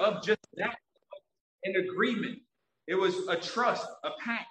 [0.00, 0.76] Of just that
[1.64, 2.38] an agreement.
[2.86, 4.46] It was a trust, a pact.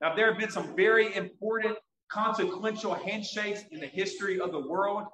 [0.00, 1.76] Now, there have been some very important,
[2.10, 5.04] consequential handshakes in the history of the world.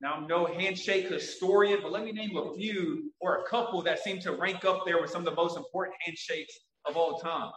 [0.00, 3.98] Now, I'm no handshake historian, but let me name a few or a couple that
[3.98, 7.50] seem to rank up there with some of the most important handshakes of all time.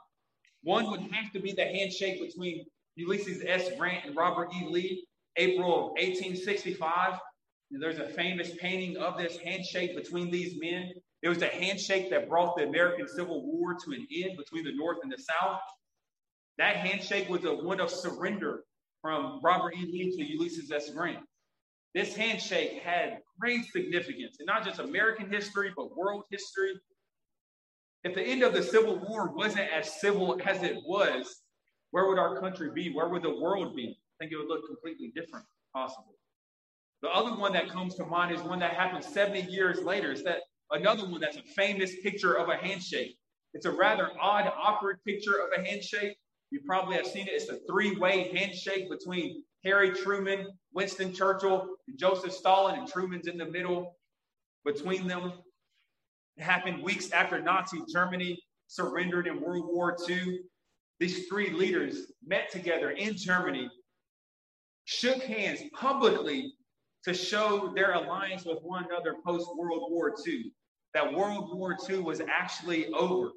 [0.64, 3.69] One would have to be the handshake between Ulysses S.
[3.77, 4.67] Grant and Robert E.
[4.67, 5.05] Lee,
[5.38, 7.19] April of 1865.
[7.72, 10.92] There's a famous painting of this handshake between these men.
[11.22, 14.76] It was the handshake that brought the American Civil War to an end between the
[14.76, 15.61] North and the South.
[16.58, 18.64] That handshake was a one of surrender
[19.02, 19.86] from Robert E.
[19.86, 20.89] Lee to Ulysses S.
[20.89, 21.20] Grant.
[21.94, 26.73] This handshake had great significance in not just American history, but world history.
[28.04, 31.44] If the end of the Civil War wasn't as civil as it was,
[31.92, 32.94] where would our country be?
[32.94, 33.89] Where would the world be?
[33.89, 36.19] I think it would look completely different, possibly.
[37.02, 40.11] The other one that comes to mind is one that happened 70 years later.
[40.11, 43.16] It's that another one that's a famous picture of a handshake.
[43.53, 46.17] It's a rather odd, awkward picture of a handshake.
[46.52, 47.33] You probably have seen it.
[47.33, 53.37] It's a three-way handshake between Harry Truman, Winston Churchill, and Joseph Stalin, and Truman's in
[53.37, 53.95] the middle
[54.66, 55.33] between them.
[56.37, 60.39] It happened weeks after Nazi Germany surrendered in World War II.
[60.99, 63.70] These three leaders met together in Germany,
[64.86, 66.54] shook hands publicly
[67.05, 70.52] to show their alliance with one another post World War II,
[70.93, 73.30] that World War II was actually over.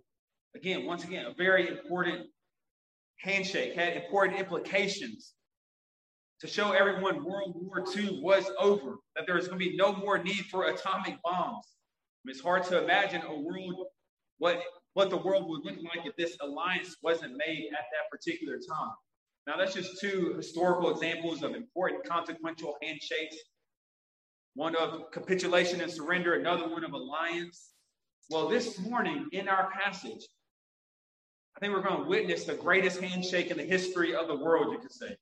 [0.55, 2.27] Again, once again, a very important
[3.21, 5.35] handshake had important implications
[6.41, 9.93] to show everyone World War II was over, that there was going to be no
[9.93, 11.65] more need for atomic bombs.
[11.65, 13.87] I mean, it's hard to imagine a world,
[14.39, 14.61] what,
[14.95, 18.95] what the world would look like if this alliance wasn't made at that particular time.
[19.47, 23.37] Now, that's just two historical examples of important consequential handshakes
[24.55, 27.71] one of capitulation and surrender, another one of alliance.
[28.31, 30.27] Well, this morning in our passage,
[31.57, 34.73] I think we're going to witness the greatest handshake in the history of the world,
[34.73, 35.17] you could say.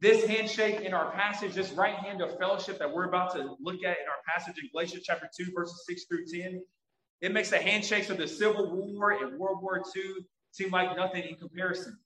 [0.00, 3.84] This handshake in our passage, this right hand of fellowship that we're about to look
[3.84, 6.62] at in our passage in Galatians chapter 2, verses 6 through 10,
[7.20, 10.02] it makes the handshakes of the Civil War and World War II
[10.50, 11.96] seem like nothing in comparison.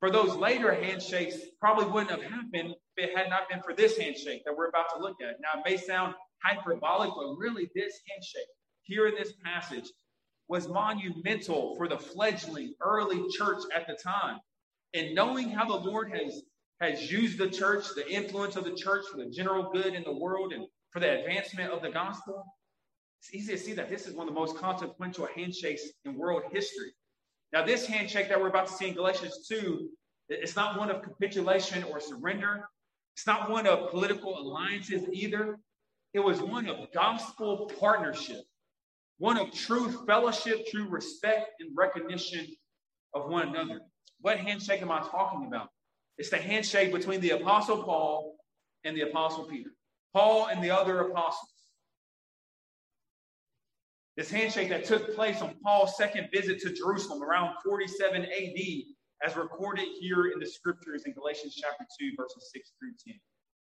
[0.00, 3.96] For those later handshakes, probably wouldn't have happened if it had not been for this
[3.96, 5.36] handshake that we're about to look at.
[5.40, 8.48] Now, it may sound hyperbolic, but really, this handshake
[8.82, 9.90] here in this passage
[10.48, 14.38] was monumental for the fledgling early church at the time.
[14.94, 16.42] And knowing how the Lord has,
[16.80, 20.12] has used the church, the influence of the church for the general good in the
[20.12, 22.44] world and for the advancement of the gospel,
[23.20, 26.42] it's easy to see that this is one of the most consequential handshakes in world
[26.52, 26.92] history.
[27.52, 29.88] Now, this handshake that we're about to see in Galatians 2,
[30.30, 32.68] it's not one of capitulation or surrender.
[33.20, 35.58] It's not one of political alliances either.
[36.14, 38.40] It was one of gospel partnership,
[39.18, 42.46] one of true fellowship, true respect, and recognition
[43.12, 43.82] of one another.
[44.22, 45.68] What handshake am I talking about?
[46.16, 48.36] It's the handshake between the Apostle Paul
[48.84, 49.72] and the Apostle Peter,
[50.14, 51.52] Paul and the other apostles.
[54.16, 58.60] This handshake that took place on Paul's second visit to Jerusalem around 47 AD,
[59.22, 63.20] as recorded here in the scriptures in Galatians chapter 2, verses 6 through 10.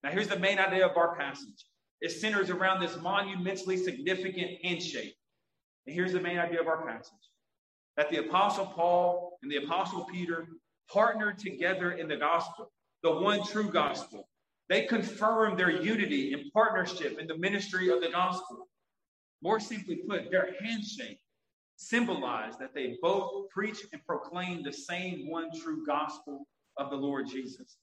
[0.02, 1.67] Now, here's the main idea of our passage
[2.00, 5.14] it centers around this monumentally significant handshake.
[5.87, 7.12] And here's the main idea of our passage
[7.96, 10.49] that the Apostle Paul and the Apostle Peter
[10.93, 14.29] partnered together in the gospel, the one true gospel.
[14.69, 18.69] They confirmed their unity and partnership in the ministry of the gospel.
[19.43, 21.20] More simply put, their handshake
[21.76, 27.28] symbolized that they both preach and proclaim the same one true gospel of the Lord
[27.28, 27.76] Jesus.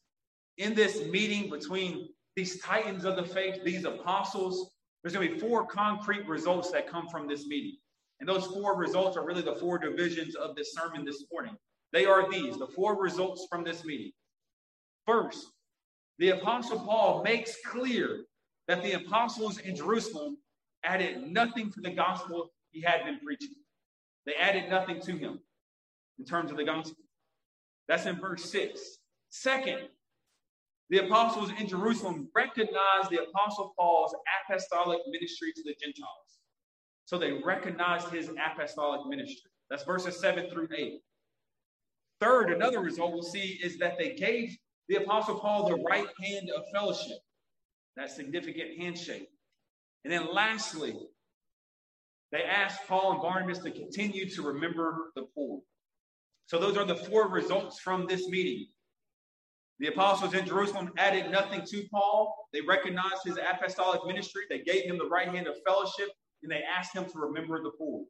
[0.58, 4.72] In this meeting between these titans of the faith, these apostles,
[5.04, 7.78] there's going to be four concrete results that come from this meeting.
[8.20, 11.56] And those four results are really the four divisions of this sermon this morning.
[11.92, 14.12] They are these the four results from this meeting.
[15.06, 15.48] First,
[16.20, 18.26] the Apostle Paul makes clear
[18.68, 20.38] that the apostles in Jerusalem
[20.84, 23.56] added nothing to the gospel he had been preaching.
[24.26, 25.40] They added nothing to him
[26.20, 27.04] in terms of the gospel.
[27.88, 28.80] That's in verse 6.
[29.30, 29.80] Second,
[30.90, 34.14] the apostles in Jerusalem recognized the apostle Paul's
[34.50, 36.40] apostolic ministry to the Gentiles.
[37.06, 39.52] So they recognized his apostolic ministry.
[39.70, 41.02] That's verses 7 through 8.
[42.20, 44.56] Third, another result we'll see is that they gave
[44.90, 47.18] the apostle Paul the right hand of fellowship,
[47.96, 49.30] that significant handshake.
[50.04, 50.98] And then lastly,
[52.32, 55.62] they asked Paul and Barnabas to continue to remember the poor.
[56.48, 58.68] So those are the four results from this meeting.
[59.80, 62.48] The apostles in Jerusalem added nothing to Paul.
[62.54, 64.44] They recognized his apostolic ministry.
[64.50, 66.10] They gave him the right hand of fellowship,
[66.44, 68.06] and they asked him to remember the poor.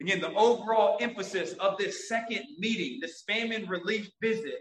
[0.00, 4.60] Again, the overall emphasis of this second meeting, this famine relief visit,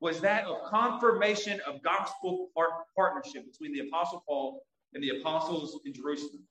[0.00, 2.50] was that of confirmation of gospel
[2.96, 4.62] partnership between the apostle Paul
[4.94, 6.46] and the apostles in Jerusalem.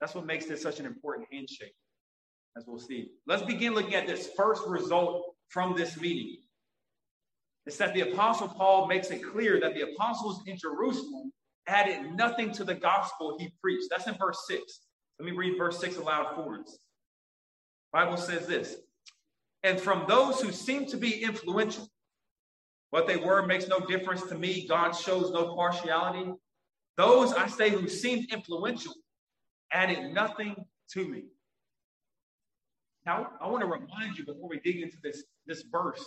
[0.00, 1.74] That's what makes this such an important handshake,
[2.56, 3.10] as we'll see.
[3.26, 6.38] Let's begin looking at this first result from this meeting.
[7.66, 11.32] It's that the Apostle Paul makes it clear that the apostles in Jerusalem
[11.66, 13.88] added nothing to the gospel he preached.
[13.90, 14.62] That's in verse 6.
[15.18, 16.78] Let me read verse 6 aloud for us.
[17.92, 18.76] Bible says this,
[19.62, 21.86] and from those who seem to be influential,
[22.90, 24.66] what they were makes no difference to me.
[24.66, 26.32] God shows no partiality.
[26.96, 28.94] Those I say who seemed influential
[29.72, 30.56] added nothing
[30.92, 31.24] to me.
[33.06, 36.04] Now, I want to remind you before we dig into this, this verse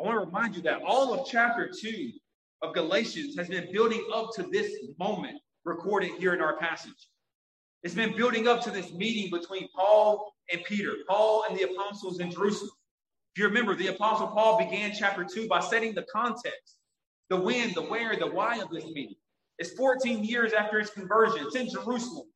[0.00, 2.10] I want to remind you that all of chapter 2
[2.62, 7.08] of Galatians has been building up to this moment recorded here in our passage.
[7.82, 12.18] It's been building up to this meeting between Paul and Peter, Paul and the apostles
[12.20, 12.70] in Jerusalem.
[13.34, 16.76] If you remember, the apostle Paul began chapter 2 by setting the context,
[17.28, 19.16] the when, the where, the why of this meeting.
[19.58, 21.46] It's 14 years after his conversion.
[21.46, 22.26] It's in Jerusalem.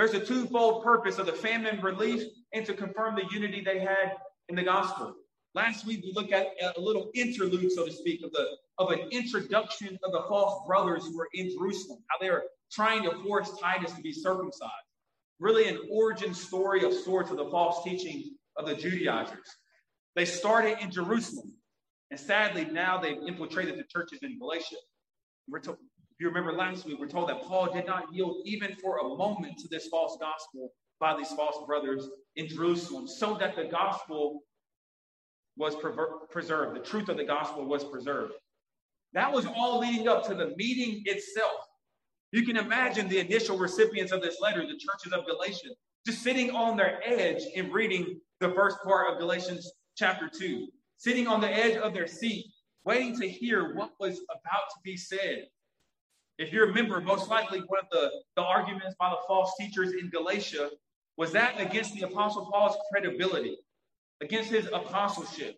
[0.00, 2.22] There's a twofold purpose of the famine relief
[2.54, 4.14] and to confirm the unity they had
[4.48, 5.14] in the gospel.
[5.54, 8.46] Last week we looked at a little interlude, so to speak, of the
[8.78, 13.02] of an introduction of the false brothers who were in Jerusalem, how they were trying
[13.02, 14.72] to force Titus to be circumcised.
[15.38, 19.54] Really, an origin story of sorts of the false teaching of the Judaizers.
[20.16, 21.52] They started in Jerusalem,
[22.10, 24.76] and sadly, now they've infiltrated the churches in Galatia.
[25.46, 25.66] We're if
[26.20, 29.58] you remember last week, we're told that Paul did not yield even for a moment
[29.58, 30.70] to this false gospel
[31.00, 34.40] by these false brothers in Jerusalem, so that the gospel
[35.56, 36.76] was preserved.
[36.76, 38.34] The truth of the gospel was preserved.
[39.14, 41.66] That was all leading up to the meeting itself.
[42.32, 45.70] You can imagine the initial recipients of this letter, the churches of Galatia,
[46.06, 51.26] just sitting on their edge and reading the first part of Galatians chapter 2, sitting
[51.26, 52.46] on the edge of their seat,
[52.84, 55.46] waiting to hear what was about to be said.
[56.40, 60.08] If you remember, most likely one of the, the arguments by the false teachers in
[60.08, 60.70] Galatia
[61.18, 63.58] was that against the Apostle Paul's credibility
[64.22, 65.56] against his apostleship.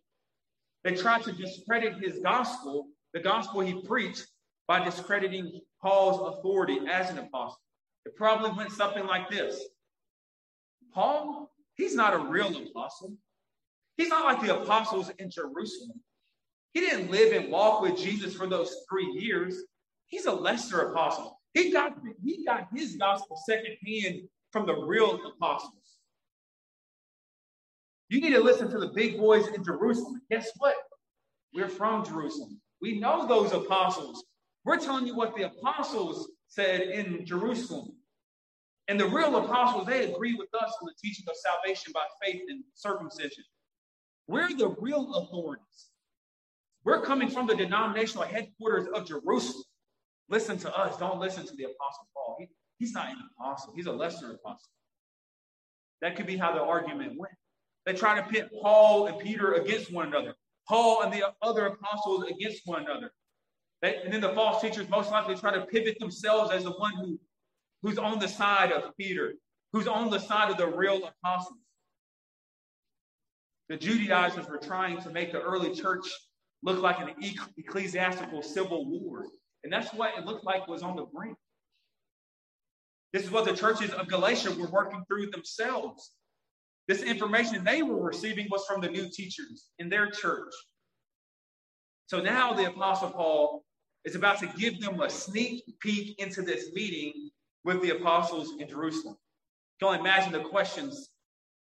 [0.82, 4.26] They tried to discredit his gospel, the gospel he preached,
[4.66, 7.60] by discrediting Paul's authority as an apostle.
[8.04, 9.64] It probably went something like this
[10.92, 13.14] Paul, he's not a real apostle.
[13.96, 16.00] He's not like the apostles in Jerusalem.
[16.74, 19.62] He didn't live and walk with Jesus for those three years.
[20.12, 21.40] He's a lesser apostle.
[21.54, 25.72] He got, he got his gospel secondhand from the real apostles.
[28.10, 30.20] You need to listen to the big boys in Jerusalem.
[30.30, 30.74] Guess what?
[31.54, 32.60] We're from Jerusalem.
[32.82, 34.22] We know those apostles.
[34.66, 37.96] We're telling you what the apostles said in Jerusalem.
[38.88, 42.42] And the real apostles, they agree with us on the teaching of salvation by faith
[42.50, 43.44] and circumcision.
[44.28, 45.88] We're the real authorities.
[46.84, 49.64] We're coming from the denominational headquarters of Jerusalem.
[50.28, 50.96] Listen to us.
[50.96, 52.36] Don't listen to the apostle Paul.
[52.38, 52.48] He,
[52.78, 54.70] he's not an apostle, he's a lesser apostle.
[56.00, 57.34] That could be how the argument went.
[57.86, 60.34] They try to pit Paul and Peter against one another,
[60.68, 63.12] Paul and the other apostles against one another.
[63.82, 66.94] They, and then the false teachers most likely try to pivot themselves as the one
[66.94, 67.18] who,
[67.82, 69.34] who's on the side of Peter,
[69.72, 71.58] who's on the side of the real apostles.
[73.68, 76.06] The Judaizers were trying to make the early church
[76.62, 77.14] look like an
[77.56, 79.24] ecclesiastical civil war.
[79.64, 81.36] And that's what it looked like was on the brink.
[83.12, 86.12] This is what the churches of Galatia were working through themselves.
[86.88, 90.52] This information they were receiving was from the new teachers in their church.
[92.06, 93.64] So now the Apostle Paul
[94.04, 97.30] is about to give them a sneak peek into this meeting
[97.64, 99.16] with the apostles in Jerusalem.
[99.80, 101.10] You can only imagine the questions,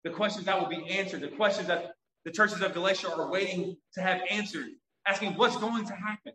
[0.04, 1.92] the questions that will be answered, the questions that
[2.24, 4.70] the churches of Galatia are waiting to have answered,
[5.08, 6.34] asking what's going to happen?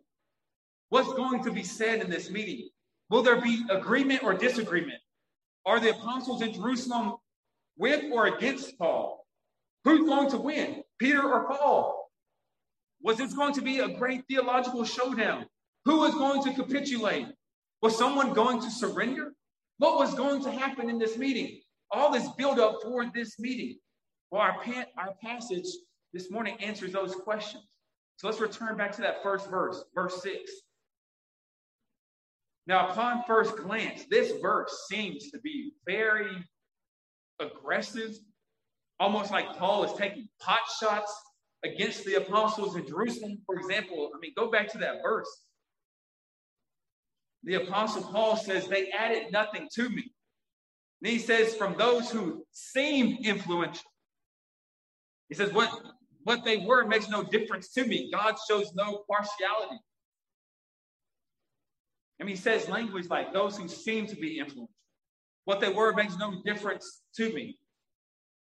[0.91, 2.67] What's going to be said in this meeting?
[3.09, 4.99] Will there be agreement or disagreement?
[5.65, 7.15] Are the apostles in Jerusalem
[7.77, 9.25] with or against Paul?
[9.85, 12.09] Who's going to win, Peter or Paul?
[13.01, 15.45] Was this going to be a great theological showdown?
[15.85, 17.27] Who was going to capitulate?
[17.81, 19.31] Was someone going to surrender?
[19.77, 21.61] What was going to happen in this meeting?
[21.91, 23.77] All this build up for this meeting.
[24.29, 25.67] Well, our, pa- our passage
[26.11, 27.63] this morning answers those questions.
[28.17, 30.51] So let's return back to that first verse, verse 6.
[32.67, 36.29] Now, upon first glance, this verse seems to be very
[37.39, 38.15] aggressive,
[38.99, 41.13] almost like Paul is taking pot shots
[41.63, 43.39] against the apostles in Jerusalem.
[43.45, 45.29] For example, I mean, go back to that verse.
[47.43, 50.11] The apostle Paul says, They added nothing to me.
[51.01, 53.89] And he says, From those who seem influential.
[55.29, 55.71] He says, What,
[56.23, 58.11] what they were makes no difference to me.
[58.13, 59.79] God shows no partiality.
[62.21, 64.69] And he says language like those who seem to be influential.
[65.45, 67.57] What they were makes no difference to me.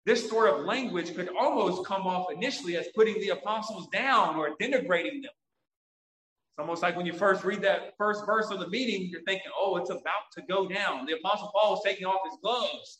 [0.04, 4.56] This sort of language could almost come off initially as putting the apostles down or
[4.60, 5.30] denigrating them.
[5.30, 9.48] It's almost like when you first read that first verse of the meeting, you're thinking,
[9.56, 11.06] oh, it's about to go down.
[11.06, 12.98] The apostle Paul is taking off his gloves.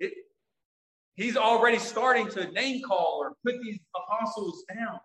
[0.00, 0.14] It,
[1.16, 5.00] he's already starting to name call or put these apostles down.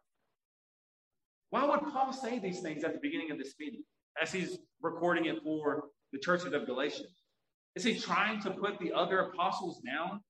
[1.50, 3.84] Why would Paul say these things at the beginning of this meeting
[4.22, 7.04] as he's recording it for the churches of Galatia?
[7.76, 10.22] Is he trying to put the other apostles down?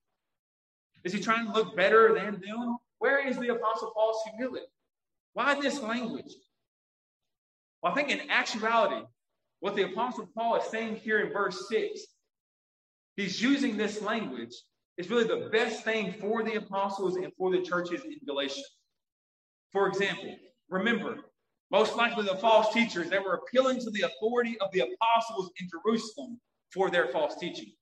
[1.04, 2.76] Is he trying to look better than them?
[2.98, 4.66] Where is the apostle Paul's humility?
[5.34, 6.32] Why this language?
[7.82, 9.04] Well, I think in actuality,
[9.60, 12.00] what the apostle Paul is saying here in verse 6,
[13.16, 14.54] he's using this language
[14.96, 18.62] is really the best thing for the apostles and for the churches in Galatia.
[19.72, 20.36] For example,
[20.70, 21.16] remember,
[21.74, 25.68] most likely the false teachers, they were appealing to the authority of the apostles in
[25.68, 26.40] Jerusalem
[26.72, 27.72] for their false teaching.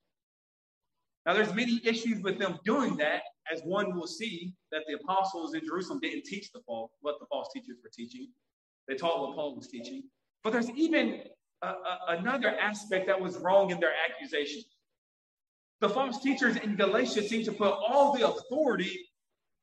[1.27, 3.21] Now, there's many issues with them doing that,
[3.51, 7.27] as one will see that the apostles in Jerusalem didn't teach the false, what the
[7.27, 8.29] false teachers were teaching.
[8.87, 10.01] They taught what Paul was teaching.
[10.43, 11.25] But there's even
[11.61, 14.63] a, a, another aspect that was wrong in their accusation.
[15.81, 19.07] The false teachers in Galatia seem to put all the authority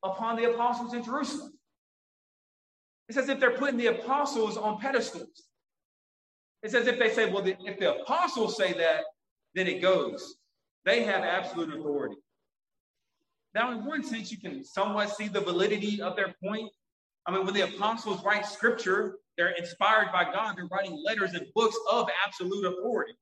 [0.05, 1.51] upon the apostles in Jerusalem.
[3.11, 5.43] It's as if they're putting the apostles on pedestals.
[6.63, 9.01] It's as if they say, well, if the apostles say that,
[9.53, 10.35] then it goes.
[10.85, 12.15] They have absolute authority.
[13.53, 16.71] Now, in one sense, you can somewhat see the validity of their point.
[17.25, 20.55] I mean, when the apostles write scripture, they're inspired by God.
[20.55, 23.15] They're writing letters and books of absolute authority.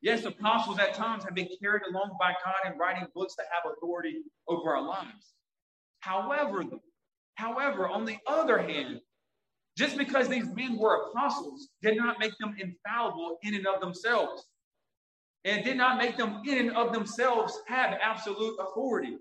[0.00, 3.72] Yes, apostles at times have been carried along by God in writing books that have
[3.72, 5.34] authority over our lives.
[6.00, 6.64] However,
[7.42, 9.00] however, on the other hand,
[9.76, 14.44] just because these men were apostles did not make them infallible in and of themselves.
[15.44, 19.16] And did not make them in and of themselves have absolute authority.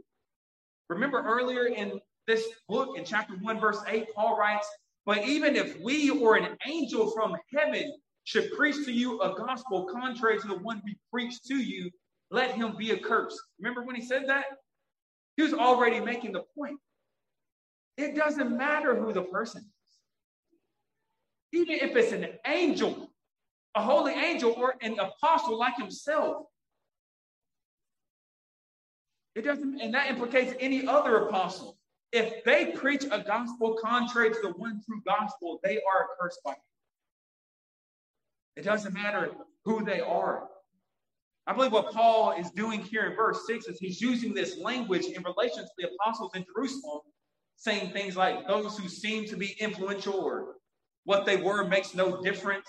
[0.87, 4.67] Remember earlier in this book, in chapter 1, verse 8, Paul writes,
[5.05, 7.91] But even if we or an angel from heaven
[8.25, 11.89] should preach to you a gospel contrary to the one we preach to you,
[12.29, 13.41] let him be accursed.
[13.59, 14.45] Remember when he said that?
[15.37, 16.77] He was already making the point.
[17.97, 21.59] It doesn't matter who the person is.
[21.59, 23.11] Even if it's an angel,
[23.75, 26.45] a holy angel, or an apostle like himself.
[29.35, 31.77] It doesn't, and that implicates any other apostle.
[32.11, 36.51] If they preach a gospel contrary to the one true gospel, they are accursed by
[36.51, 36.57] him.
[38.57, 39.31] It doesn't matter
[39.63, 40.49] who they are.
[41.47, 45.05] I believe what Paul is doing here in verse 6 is he's using this language
[45.05, 47.01] in relation to the apostles in Jerusalem,
[47.61, 50.55] saying things like those who seem to be influential or
[51.03, 52.67] what they were makes no difference.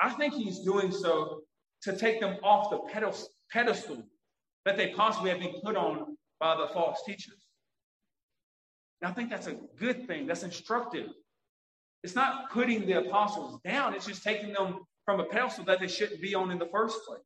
[0.00, 1.42] I think he's doing so
[1.82, 2.80] to take them off the
[3.52, 4.02] pedestal
[4.64, 7.46] that they possibly have been put on by the false teachers.
[9.02, 10.26] I think that's a good thing.
[10.26, 11.06] That's instructive.
[12.02, 15.88] It's not putting the apostles down, it's just taking them from a pedestal that they
[15.88, 17.22] shouldn't be on in the first place.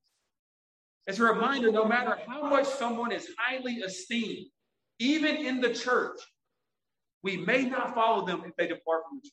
[1.07, 4.47] It's a reminder no matter how much someone is highly esteemed,
[4.99, 6.19] even in the church,
[7.25, 9.33] we may not follow them if they depart from the truth.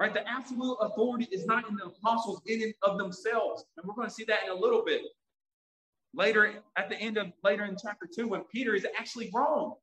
[0.00, 0.12] Right?
[0.12, 3.64] The absolute authority is not in the apostles in and of themselves.
[3.76, 5.02] And we're going to see that in a little bit.
[6.12, 9.74] Later, at the end of later in chapter two, when Peter is actually wrong.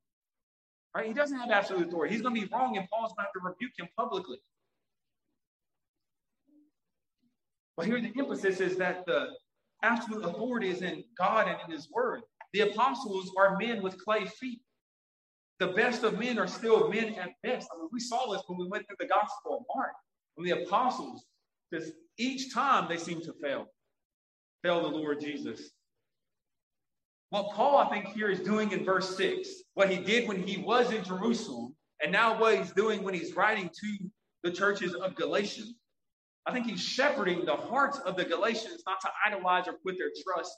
[0.94, 1.06] Right?
[1.06, 2.12] He doesn't have absolute authority.
[2.12, 4.38] He's going to be wrong, and Paul's going to have to rebuke him publicly.
[7.76, 9.28] But here the emphasis is that the
[9.82, 12.22] absolute authority is in God and in His Word.
[12.52, 14.60] The apostles are men with clay feet.
[15.60, 17.68] The best of men are still men at best.
[17.72, 19.92] I mean, we saw this when we went through the Gospel of Mark.
[20.34, 21.24] When the apostles,
[21.72, 23.66] just each time they seem to fail,
[24.62, 25.70] fail the Lord Jesus.
[27.30, 30.58] What Paul, I think, here is doing in verse 6, what he did when he
[30.58, 33.98] was in Jerusalem, and now what he's doing when he's writing to
[34.44, 35.64] the churches of Galatia.
[36.46, 40.10] I think he's shepherding the hearts of the Galatians not to idolize or put their
[40.24, 40.56] trust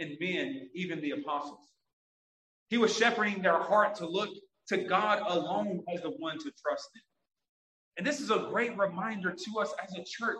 [0.00, 1.70] in men, even the apostles.
[2.70, 4.30] He was shepherding their heart to look
[4.68, 7.02] to God alone as the one to trust in.
[7.98, 10.38] And this is a great reminder to us as a church.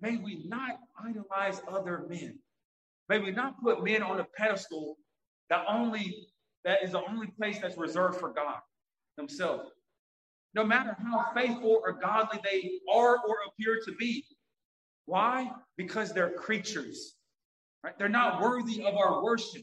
[0.00, 2.38] May we not idolize other men.
[3.08, 4.96] May we not put men on a pedestal
[5.50, 6.28] that only
[6.64, 8.60] that is the only place that's reserved for God
[9.16, 9.62] Himself.
[10.54, 14.24] No matter how faithful or godly they are or appear to be.
[15.06, 15.50] Why?
[15.76, 17.14] Because they're creatures.
[17.82, 17.98] Right?
[17.98, 19.62] They're not worthy of our worship.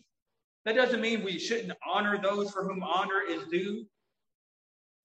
[0.66, 3.86] That doesn't mean we shouldn't honor those for whom honor is due.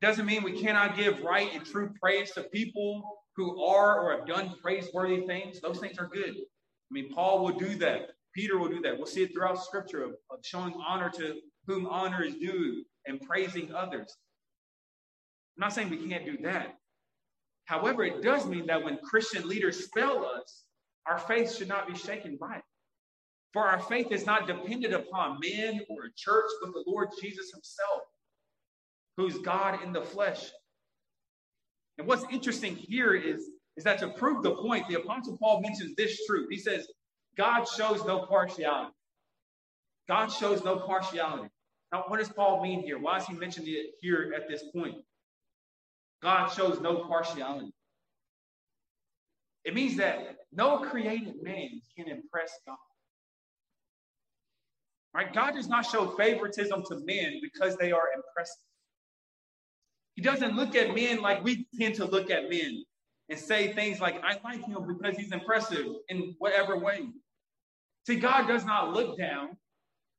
[0.01, 3.03] Doesn't mean we cannot give right and true praise to people
[3.37, 5.61] who are or have done praiseworthy things.
[5.61, 6.31] Those things are good.
[6.31, 8.11] I mean, Paul will do that.
[8.35, 8.97] Peter will do that.
[8.97, 11.37] We'll see it throughout Scripture of, of showing honor to
[11.67, 14.17] whom honor is due and praising others.
[15.57, 16.77] I'm not saying we can't do that.
[17.67, 20.65] However, it does mean that when Christian leaders fail us,
[21.07, 22.63] our faith should not be shaken by it.
[23.53, 27.51] For our faith is not dependent upon men or a church, but the Lord Jesus
[27.51, 28.03] Himself,
[29.17, 30.51] who's God in the flesh.
[31.99, 35.95] And what's interesting here is, is that to prove the point, the Apostle Paul mentions
[35.97, 36.49] this truth.
[36.51, 36.87] He says,
[37.37, 38.93] God shows no partiality.
[40.09, 41.49] God shows no partiality.
[41.93, 42.99] Now, what does Paul mean here?
[42.99, 44.97] Why is he mentioning it here at this point?
[46.23, 47.73] God shows no partiality.
[49.65, 52.77] It means that no created man can impress God.
[55.15, 55.33] Right?
[55.33, 58.63] God does not show favoritism to men because they are impressive.
[60.15, 62.85] He doesn't look at men like we tend to look at men
[63.29, 67.09] and say things like, I like him because he's impressive in whatever way.
[68.07, 69.57] See, God does not look down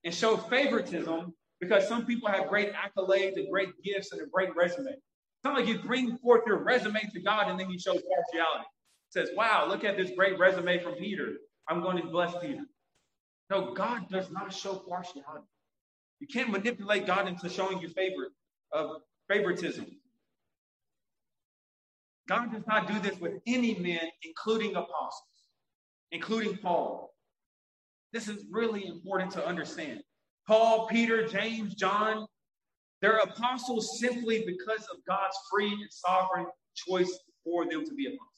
[0.03, 4.55] and show favoritism because some people have great accolades and great gifts and a great
[4.55, 4.91] resume.
[4.91, 8.65] It's not like you bring forth your resume to God and then you show partiality.
[8.65, 11.33] It says, Wow, look at this great resume from Peter.
[11.67, 12.63] I'm going to bless Peter.
[13.51, 15.45] No, God does not show partiality.
[16.21, 18.29] You can't manipulate God into showing you favor
[18.71, 19.87] of favoritism.
[22.29, 25.43] God does not do this with any men, including apostles,
[26.13, 27.13] including Paul.
[28.13, 29.99] This is really important to understand.
[30.47, 32.25] Paul, Peter, James, John,
[33.01, 38.29] they're apostles simply because of God's free and sovereign choice for them to be apostles.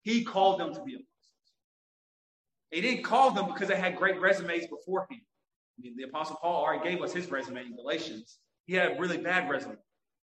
[0.00, 1.17] He called them to be apostles.
[2.70, 5.22] He didn't call them because they had great resumes beforehand.
[5.78, 8.38] I mean, the Apostle Paul already gave us his resume in Galatians.
[8.66, 9.76] He had a really bad resume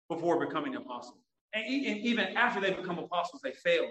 [0.09, 1.17] before becoming an apostle.
[1.53, 3.89] And even after they become apostles, they failed.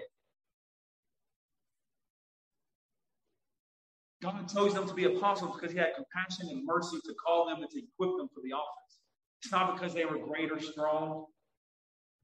[4.21, 7.61] God chose them to be apostles because he had compassion and mercy to call them
[7.61, 8.99] and to equip them for the office.
[9.41, 11.25] It's not because they were great or strong.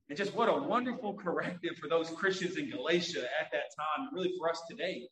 [0.10, 4.14] And just what a wonderful corrective for those Christians in Galatia at that time, and
[4.14, 5.08] really for us today.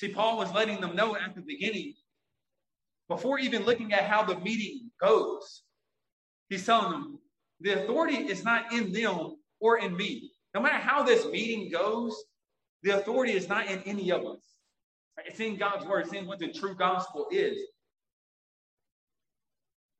[0.00, 1.92] See, Paul was letting them know at the beginning,
[3.06, 5.60] before even looking at how the meeting goes,
[6.48, 7.18] he's telling them
[7.60, 10.32] the authority is not in them or in me.
[10.54, 12.16] No matter how this meeting goes,
[12.82, 14.38] the authority is not in any of us.
[15.26, 17.58] It's in God's word, it's in what the true gospel is.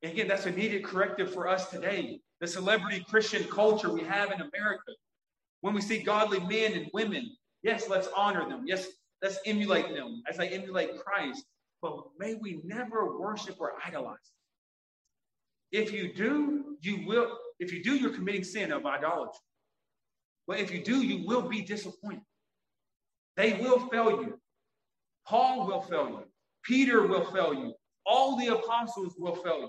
[0.00, 2.20] And again, that's a needed corrective for us today.
[2.40, 4.92] The celebrity Christian culture we have in America.
[5.60, 8.62] When we see godly men and women, yes, let's honor them.
[8.64, 8.86] Yes,
[9.22, 11.44] let's emulate them as they emulate Christ.
[11.82, 14.18] But may we never worship or idolize.
[15.72, 17.38] If you do, you will.
[17.58, 19.40] If you do, you're committing sin of idolatry.
[20.46, 22.22] But if you do, you will be disappointed.
[23.36, 24.40] They will fail you.
[25.26, 26.24] Paul will fail you.
[26.64, 27.72] Peter will fail you.
[28.04, 29.68] All the apostles will fail you.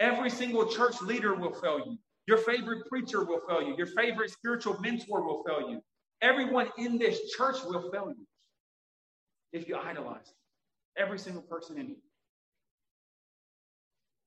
[0.00, 1.98] Every single church leader will fail you.
[2.26, 3.76] Your favorite preacher will fail you.
[3.76, 5.80] Your favorite spiritual mentor will fail you.
[6.22, 8.26] Everyone in this church will fail you
[9.52, 10.32] if you idolize
[10.96, 11.96] every single person in you.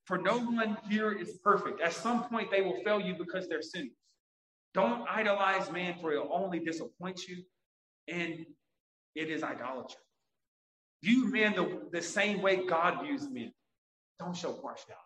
[0.05, 1.81] For no one here is perfect.
[1.81, 3.91] At some point, they will fail you because they're sinners.
[4.73, 7.43] Don't idolize man, for it'll only disappoint you,
[8.07, 8.45] and
[9.15, 10.01] it is idolatry.
[11.03, 13.51] View men the, the same way God views men.
[14.19, 14.97] Don't show partiality.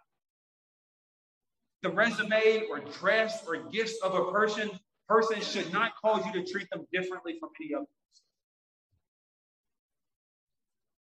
[1.81, 4.71] The resume or dress or gifts of a person
[5.07, 7.87] person should not cause you to treat them differently from any others.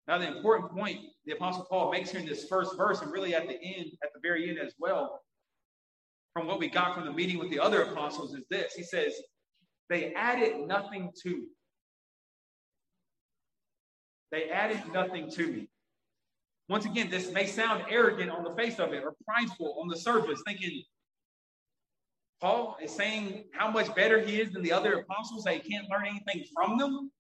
[0.09, 3.35] Now, the important point the Apostle Paul makes here in this first verse, and really
[3.35, 5.21] at the end, at the very end as well,
[6.33, 8.73] from what we got from the meeting with the other apostles, is this.
[8.73, 9.13] He says,
[9.91, 11.47] They added nothing to me.
[14.33, 15.69] They added nothing to me.
[16.71, 19.97] Once again, this may sound arrogant on the face of it or prideful on the
[19.97, 20.85] surface, thinking
[22.41, 25.89] Paul is saying how much better he is than the other apostles, that he can't
[25.91, 27.11] learn anything from them,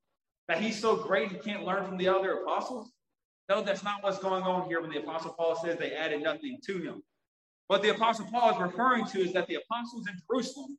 [0.49, 2.91] that he's so great he can't learn from the other apostles.
[3.49, 6.59] No, that's not what's going on here when the apostle Paul says they added nothing
[6.67, 7.03] to him.
[7.69, 10.79] What the apostle Paul is referring to is that the apostles in Jerusalem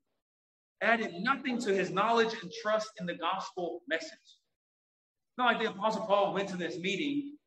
[0.82, 4.12] added nothing to his knowledge and trust in the gospel message.
[4.12, 7.38] It's not like the apostle Paul went to this meeting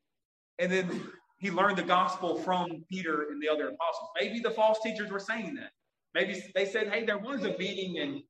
[0.58, 1.08] and then
[1.38, 4.10] he learned the gospel from Peter and the other apostles.
[4.20, 5.70] Maybe the false teachers were saying that.
[6.14, 8.22] Maybe they said, hey, there was a meeting and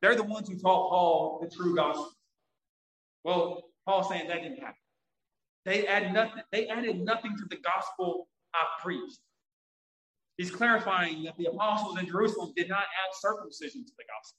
[0.00, 2.12] they're the ones who taught Paul the true gospel.
[3.24, 4.74] Well, Paul's saying that didn't happen.
[5.64, 9.18] They added nothing, they added nothing to the gospel I preached.
[10.36, 14.38] He's clarifying that the apostles in Jerusalem did not add circumcision to the gospel.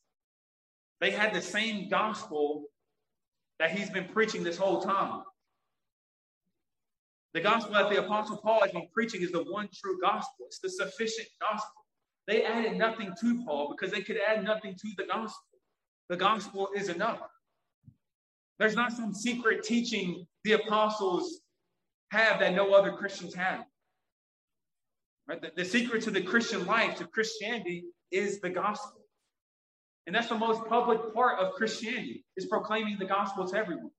[1.02, 2.66] They had the same gospel
[3.60, 5.24] that he's been preaching this whole time.
[7.34, 10.46] The gospel that the apostle Paul has been preaching is the one true gospel.
[10.48, 11.86] It's the sufficient gospel.
[12.28, 15.44] They added nothing to Paul because they could add nothing to the gospel.
[16.10, 17.20] The gospel is enough.
[18.60, 21.42] There's not some secret teaching the apostles
[22.12, 23.66] have that no other Christians have.
[25.28, 25.42] Right?
[25.42, 29.02] The, the secret to the Christian life, to Christianity, is the gospel.
[30.08, 33.90] And that's the most public part of Christianity, is proclaiming the gospel to everyone.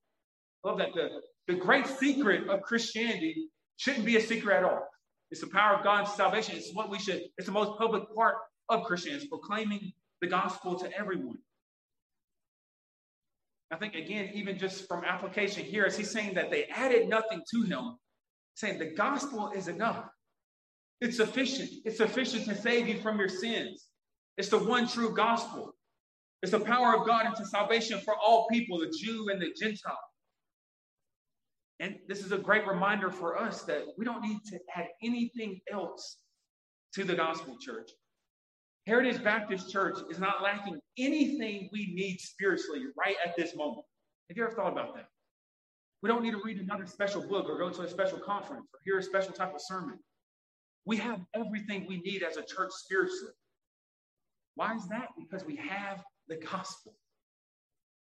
[0.63, 0.93] I love that.
[0.93, 1.09] The,
[1.47, 4.87] the great secret of Christianity shouldn't be a secret at all.
[5.29, 6.55] It's the power of God's salvation.
[6.55, 8.35] It's what we should, it's the most public part
[8.69, 9.91] of Christianity, proclaiming
[10.21, 11.37] the gospel to everyone.
[13.71, 17.41] I think, again, even just from application here, as he's saying that they added nothing
[17.51, 17.97] to him,
[18.55, 20.05] saying the gospel is enough.
[21.01, 21.69] It's sufficient.
[21.85, 23.87] It's sufficient to save you from your sins.
[24.37, 25.73] It's the one true gospel.
[26.41, 29.97] It's the power of God into salvation for all people, the Jew and the Gentile.
[31.79, 35.59] And this is a great reminder for us that we don't need to add anything
[35.71, 36.17] else
[36.93, 37.89] to the gospel church.
[38.87, 43.85] Heritage Baptist Church is not lacking anything we need spiritually right at this moment.
[44.29, 45.09] Have you ever thought about that?
[46.01, 48.79] We don't need to read another special book or go to a special conference or
[48.85, 49.99] hear a special type of sermon.
[50.85, 53.33] We have everything we need as a church spiritually.
[54.55, 55.09] Why is that?
[55.19, 56.93] Because we have the gospel.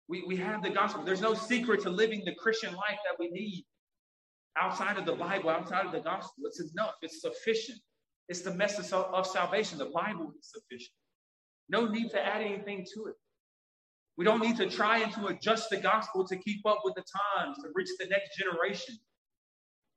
[0.10, 1.04] We, we have the gospel.
[1.04, 3.64] There's no secret to living the Christian life that we need
[4.60, 6.46] outside of the Bible, outside of the gospel.
[6.46, 7.80] It's enough, it's sufficient.
[8.30, 9.78] It's the message of, salvation.
[9.78, 10.96] The Bible is sufficient.
[11.70, 13.16] No need to add anything to it.
[14.18, 17.04] We don't need to try and to adjust the gospel to keep up with the
[17.36, 18.96] times, to reach the next generation.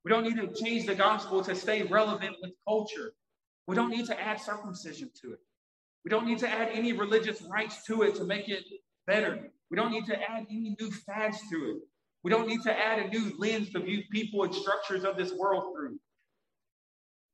[0.03, 3.13] We don't need to change the gospel to stay relevant with culture.
[3.67, 5.39] We don't need to add circumcision to it.
[6.03, 8.63] We don't need to add any religious rites to it to make it
[9.05, 9.51] better.
[9.69, 11.77] We don't need to add any new fads to it.
[12.23, 15.33] We don't need to add a new lens to view people and structures of this
[15.33, 15.99] world through.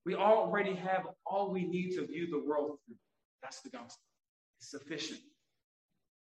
[0.06, 2.96] We already have all we need to view the world through.
[3.42, 4.04] That's the gospel.
[4.60, 5.20] It's sufficient.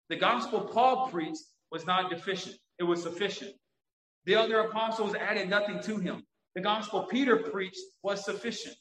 [0.08, 3.52] The gospel Paul preached was not deficient, it was sufficient.
[4.24, 6.22] The other apostles added nothing to him.
[6.54, 8.76] The gospel Peter preached was sufficient.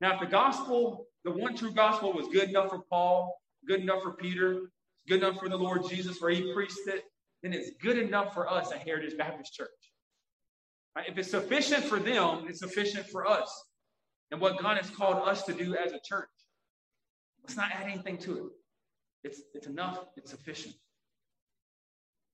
[0.00, 3.34] Now, if the gospel, the one true gospel, was good enough for Paul,
[3.66, 4.70] good enough for Peter,
[5.08, 7.04] good enough for the Lord Jesus where he preached it,
[7.42, 9.68] then it's good enough for us at Heritage Baptist Church.
[10.98, 11.08] Right?
[11.08, 13.66] If it's sufficient for them, it's sufficient for us
[14.32, 16.28] and what God has called us to do as a church.
[17.44, 18.52] Let's not add anything to it.
[19.22, 20.74] It's, it's enough, it's sufficient.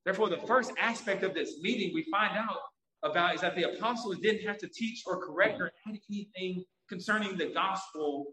[0.07, 2.57] Therefore, the first aspect of this meeting we find out
[3.03, 7.37] about is that the apostles didn't have to teach or correct or add anything concerning
[7.37, 8.29] the gospel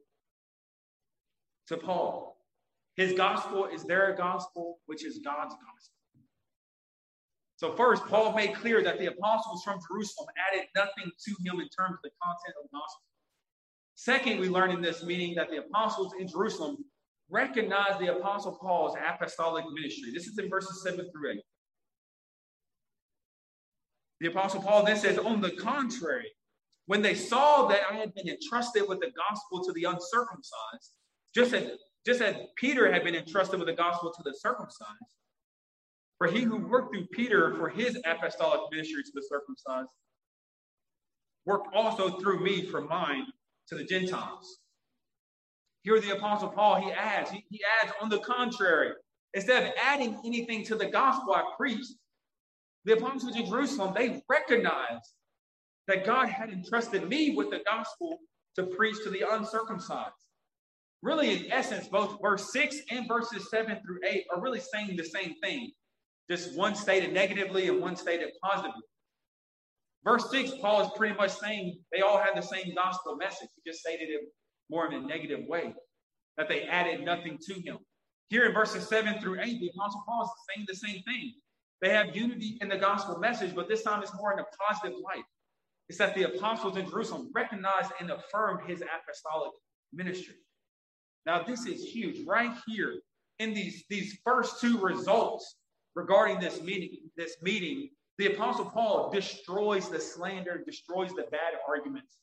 [1.67, 2.37] to Paul.
[2.95, 6.00] His gospel is their gospel, which is God's gospel.
[7.61, 11.69] So, first, Paul made clear that the apostles from Jerusalem added nothing to him in
[11.69, 13.03] terms of the content of the gospel.
[13.93, 16.77] Second, we learn in this meeting that the apostles in Jerusalem
[17.29, 20.11] recognized the apostle Paul's apostolic ministry.
[20.11, 21.41] This is in verses 7 through 8.
[24.21, 26.31] The apostle Paul then says, On the contrary,
[26.87, 30.95] when they saw that I had been entrusted with the gospel to the uncircumcised,
[31.35, 35.20] just as, just as Peter had been entrusted with the gospel to the circumcised,
[36.21, 39.89] for he who worked through Peter for his apostolic ministry to the circumcised
[41.47, 43.25] worked also through me for mine
[43.67, 44.59] to the Gentiles.
[45.81, 48.91] Here, the Apostle Paul, he adds, he, he adds, on the contrary,
[49.33, 51.91] instead of adding anything to the gospel I preached,
[52.85, 55.13] The apostles in Jerusalem, they recognized
[55.87, 58.19] that God had entrusted me with the gospel
[58.57, 60.13] to preach to the uncircumcised.
[61.01, 65.03] Really, in essence, both verse 6 and verses 7 through 8 are really saying the
[65.03, 65.71] same thing,
[66.29, 68.83] just one stated negatively and one stated positively.
[70.03, 73.49] Verse 6, Paul is pretty much saying they all had the same gospel message.
[73.55, 74.21] He just stated it
[74.69, 75.73] more in a negative way,
[76.37, 77.77] that they added nothing to him.
[78.29, 81.33] Here in verses 7 through 8, the Apostle Paul is saying the same thing.
[81.81, 84.97] They have unity in the gospel message, but this time it's more in a positive
[85.03, 85.23] light.
[85.89, 89.51] It's that the apostles in Jerusalem recognized and affirmed his apostolic
[89.91, 90.35] ministry.
[91.25, 92.25] Now, this is huge.
[92.25, 93.01] Right here
[93.39, 95.57] in these, these first two results
[95.95, 102.17] regarding this meeting, this meeting, the apostle Paul destroys the slander, destroys the bad arguments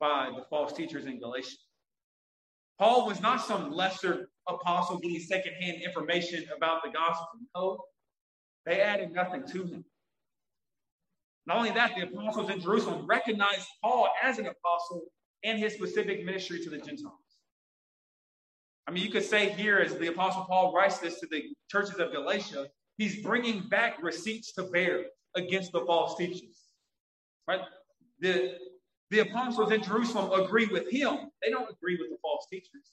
[0.00, 1.56] by the false teachers in Galatia.
[2.78, 7.28] Paul was not some lesser apostle getting secondhand information about the gospel.
[7.54, 7.78] No,
[8.66, 9.84] they added nothing to him.
[11.46, 15.02] Not only that, the apostles in Jerusalem recognized Paul as an apostle
[15.44, 17.18] and his specific ministry to the Gentiles.
[18.86, 21.98] I mean, you could say here, as the apostle Paul writes this to the churches
[21.98, 22.66] of Galatia,
[22.98, 25.04] he's bringing back receipts to bear
[25.36, 26.56] against the false teachers.
[27.48, 27.60] Right?
[28.20, 28.54] The,
[29.10, 31.30] the apostles in Jerusalem agree with him.
[31.42, 32.92] They don't agree with the false teachers.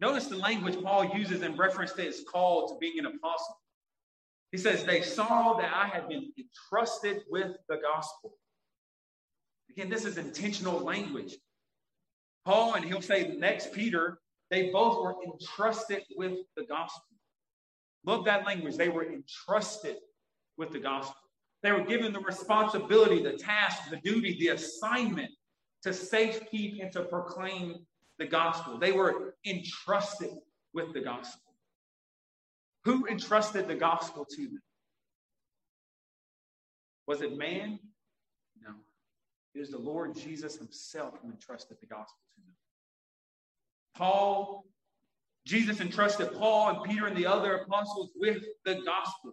[0.00, 3.58] Notice the language Paul uses in reference to his call to being an apostle.
[4.52, 8.34] He says, They saw that I had been entrusted with the gospel.
[9.70, 11.36] Again, this is intentional language.
[12.44, 14.18] Paul, and he'll say next, Peter,
[14.50, 17.15] they both were entrusted with the gospel.
[18.06, 18.76] Love that language.
[18.76, 19.96] They were entrusted
[20.56, 21.16] with the gospel.
[21.62, 25.30] They were given the responsibility, the task, the duty, the assignment
[25.82, 27.86] to safe keep and to proclaim
[28.18, 28.78] the gospel.
[28.78, 30.30] They were entrusted
[30.72, 31.40] with the gospel.
[32.84, 34.62] Who entrusted the gospel to them?
[37.08, 37.80] Was it man?
[38.62, 38.70] No.
[39.54, 42.54] It was the Lord Jesus himself who entrusted the gospel to them.
[43.96, 44.64] Paul,
[45.46, 49.32] Jesus entrusted Paul and Peter and the other apostles with the gospel.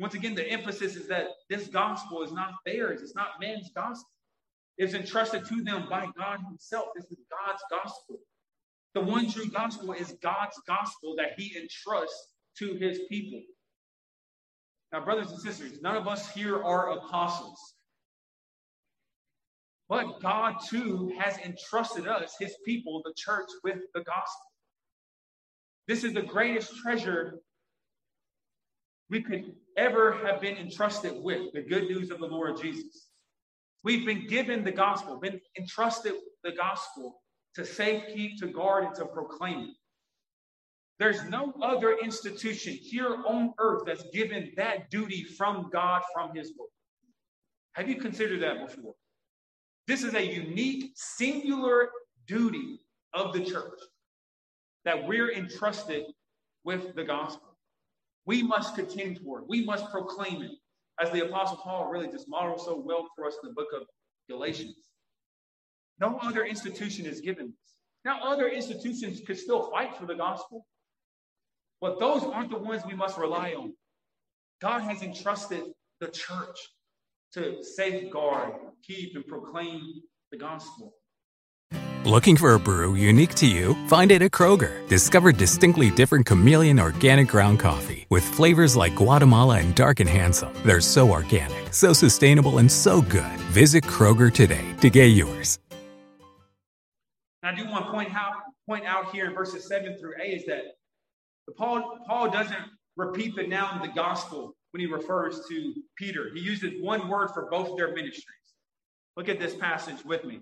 [0.00, 4.10] Once again, the emphasis is that this gospel is not theirs, it's not man's gospel.
[4.78, 6.88] It's entrusted to them by God Himself.
[6.94, 8.18] This is God's gospel.
[8.94, 13.42] The one true gospel is God's gospel that He entrusts to His people.
[14.92, 17.58] Now, brothers and sisters, none of us here are apostles.
[19.88, 24.47] But God too has entrusted us, His people, the church, with the gospel.
[25.88, 27.40] This is the greatest treasure
[29.08, 33.08] we could ever have been entrusted with the good news of the Lord Jesus.
[33.84, 36.12] We've been given the gospel, been entrusted
[36.44, 37.22] the gospel
[37.54, 39.70] to safe keep, to guard, and to proclaim it.
[40.98, 46.52] There's no other institution here on earth that's given that duty from God, from His
[46.58, 46.68] word.
[47.72, 48.94] Have you considered that before?
[49.86, 51.88] This is a unique, singular
[52.26, 52.80] duty
[53.14, 53.78] of the church
[54.88, 56.06] that we're entrusted
[56.64, 57.58] with the gospel.
[58.24, 59.44] We must contend for it.
[59.46, 60.52] We must proclaim it,
[60.98, 63.82] as the Apostle Paul really just models so well for us in the book of
[64.30, 64.76] Galatians.
[66.00, 67.74] No other institution is given this.
[68.06, 70.64] Now, other institutions could still fight for the gospel,
[71.82, 73.74] but those aren't the ones we must rely on.
[74.62, 75.64] God has entrusted
[76.00, 76.58] the church
[77.34, 79.82] to safeguard, keep, and proclaim
[80.32, 80.94] the gospel.
[82.08, 83.74] Looking for a brew unique to you?
[83.86, 84.88] Find it at Kroger.
[84.88, 90.50] Discover distinctly different chameleon organic ground coffee with flavors like Guatemala and Dark and Handsome.
[90.64, 93.38] They're so organic, so sustainable, and so good.
[93.52, 95.58] Visit Kroger today to get yours.
[97.42, 100.46] I do want to point out, point out here in verses 7 through 8 is
[100.46, 100.62] that
[101.58, 106.30] Paul, Paul doesn't repeat the noun the gospel when he refers to Peter.
[106.32, 108.24] He uses one word for both their ministries.
[109.18, 110.40] Look at this passage with me.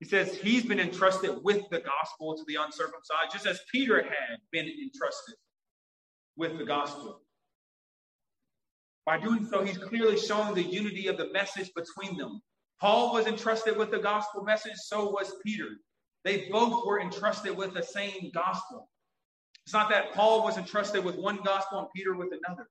[0.00, 4.38] He says he's been entrusted with the gospel to the uncircumcised, just as Peter had
[4.52, 5.34] been entrusted
[6.36, 7.20] with the gospel.
[9.04, 12.40] By doing so, he's clearly showing the unity of the message between them.
[12.80, 15.68] Paul was entrusted with the gospel message, so was Peter.
[16.24, 18.88] They both were entrusted with the same gospel.
[19.64, 22.68] It's not that Paul was entrusted with one gospel and Peter with another.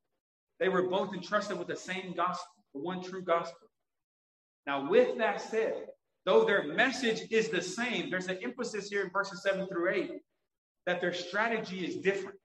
[0.60, 3.68] They were both entrusted with the same gospel, the one true gospel.
[4.66, 5.88] Now, with that said,
[6.28, 10.12] though their message is the same, there's an emphasis here in verses 7 through 8
[10.86, 12.38] that their strategy is different.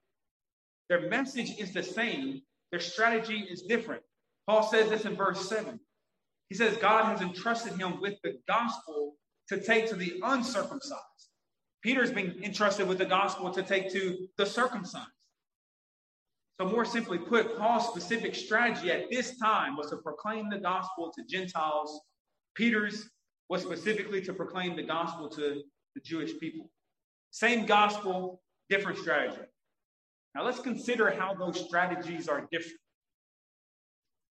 [0.87, 2.41] Their message is the same,
[2.71, 4.01] their strategy is different.
[4.47, 5.77] Paul says this in verse 7.
[6.47, 9.15] He says, God has entrusted him with the gospel
[9.49, 11.01] to take to the uncircumcised.
[11.81, 15.07] Peter's been entrusted with the gospel to take to the circumcised.
[16.57, 21.11] So, more simply put, Paul's specific strategy at this time was to proclaim the gospel
[21.17, 21.99] to Gentiles.
[22.55, 23.09] Peter's
[23.49, 25.61] was specifically to proclaim the gospel to
[25.95, 26.69] the Jewish people.
[27.31, 29.41] Same gospel, different strategy.
[30.35, 32.79] Now, let's consider how those strategies are different.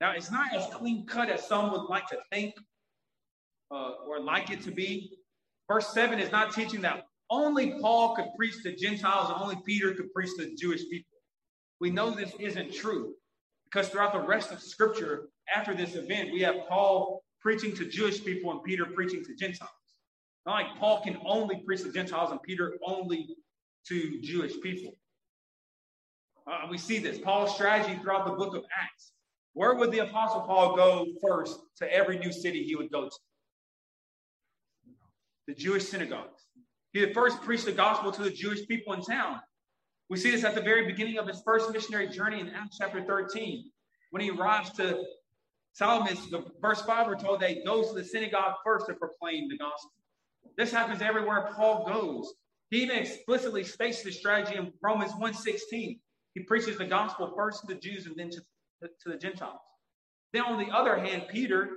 [0.01, 2.55] Now, it's not as clean cut as some would like to think
[3.71, 5.17] uh, or like it to be.
[5.69, 9.95] Verse 7 is not teaching that only Paul could preach to Gentiles and only Peter
[9.95, 11.09] could preach to Jewish people.
[11.81, 13.15] We know this isn't true
[13.65, 18.25] because throughout the rest of Scripture, after this event, we have Paul preaching to Jewish
[18.25, 19.71] people and Peter preaching to Gentiles.
[20.47, 23.37] Not like Paul can only preach to Gentiles and Peter only
[23.89, 24.93] to Jewish people.
[26.47, 29.13] Uh, we see this Paul's strategy throughout the book of Acts.
[29.55, 33.17] Where would the Apostle Paul go first to every new city he would go to?
[35.47, 36.47] The Jewish synagogues.
[36.93, 39.41] He would first preach the gospel to the Jewish people in town.
[40.09, 43.03] We see this at the very beginning of his first missionary journey in Acts chapter
[43.03, 43.71] 13.
[44.11, 45.03] When he arrives to
[45.79, 49.57] The verse 5, we're told that he goes to the synagogue first to proclaim the
[49.57, 49.93] gospel.
[50.57, 52.35] This happens everywhere Paul goes.
[52.71, 55.99] He even explicitly states the strategy in Romans 1.16.
[56.35, 58.41] He preaches the gospel first to the Jews and then to,
[58.83, 59.61] to the Gentiles.
[60.33, 61.69] Then on the other hand, Peter,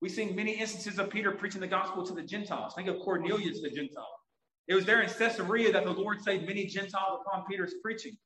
[0.00, 2.74] we see many instances of Peter preaching the gospel to the Gentiles.
[2.74, 4.16] Think of Cornelius, the Gentile.
[4.68, 8.16] It was there in Caesarea that the Lord saved many Gentiles upon Peter's preaching.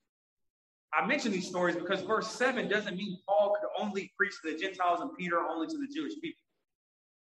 [0.96, 4.58] I mention these stories because verse 7 doesn't mean Paul could only preach to the
[4.58, 6.40] Gentiles and Peter only to the Jewish people.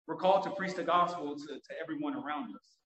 [0.07, 2.77] We're called to preach the gospel to, to everyone around us.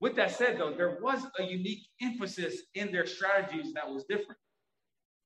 [0.00, 4.38] With that said, though, there was a unique emphasis in their strategies that was different.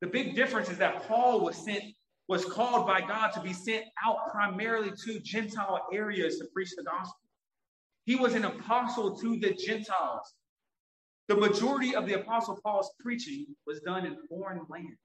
[0.00, 1.82] The big difference is that Paul was sent,
[2.28, 6.84] was called by God to be sent out primarily to Gentile areas to preach the
[6.84, 7.18] gospel.
[8.04, 10.34] He was an apostle to the Gentiles.
[11.28, 14.98] The majority of the apostle Paul's preaching was done in foreign lands,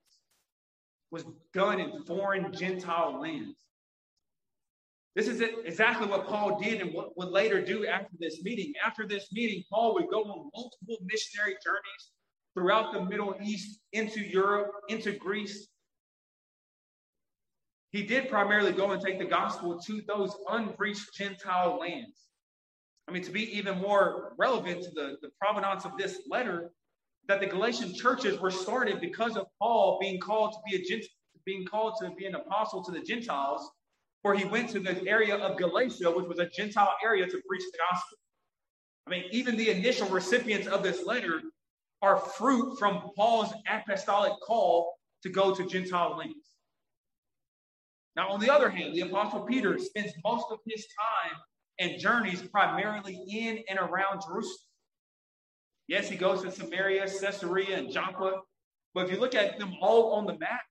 [1.12, 3.58] was done in foreign Gentile lands.
[5.16, 8.74] This is exactly what Paul did and what would later do after this meeting.
[8.86, 12.12] After this meeting, Paul would go on multiple missionary journeys
[12.54, 15.68] throughout the Middle East, into Europe, into Greece.
[17.92, 22.29] He did primarily go and take the gospel to those unreached Gentile lands.
[23.10, 26.70] I mean, to be even more relevant to the, the provenance of this letter,
[27.28, 31.08] that the Galatian churches were started because of Paul being called to be a Gent-
[31.44, 33.68] being called to be an apostle to the Gentiles,
[34.22, 37.64] where he went to the area of Galatia, which was a Gentile area, to preach
[37.72, 38.18] the gospel.
[39.08, 41.42] I mean, even the initial recipients of this letter
[42.04, 44.94] are fruit from Paul's apostolic call
[45.24, 46.58] to go to Gentile lands.
[48.16, 51.40] Now, on the other hand, the apostle Peter spends most of his time
[51.80, 54.58] and journeys primarily in and around Jerusalem.
[55.88, 58.42] Yes, he goes to Samaria, Caesarea, and Joppa.
[58.94, 60.62] But if you look at them all on the map,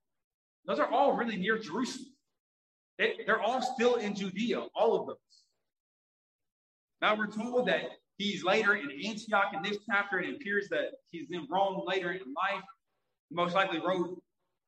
[0.67, 2.13] those are all really near Jerusalem.
[2.99, 5.17] They, they're all still in Judea, all of those.
[7.01, 7.83] Now we're told that
[8.19, 12.13] he's later in Antioch in this chapter, and it appears that he's in Rome later
[12.13, 12.65] in life.
[13.29, 14.21] He most likely wrote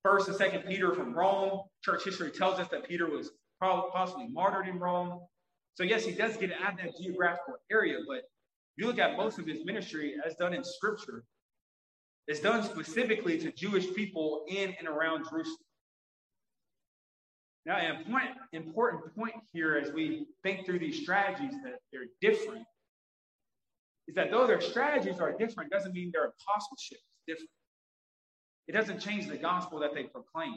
[0.03, 1.63] First and Second Peter from Rome.
[1.85, 5.21] Church history tells us that Peter was probably possibly martyred in Rome.
[5.75, 8.23] So, yes, he does get out of that geographical area, but
[8.77, 11.25] you look at most of his ministry as done in scripture,
[12.27, 15.57] it's done specifically to Jewish people in and around Jerusalem.
[17.67, 22.65] Now, an important, important point here as we think through these strategies that they're different
[24.09, 27.51] is that though their strategies are different, doesn't mean their apostleship is different.
[28.67, 30.57] It doesn't change the gospel that they proclaim.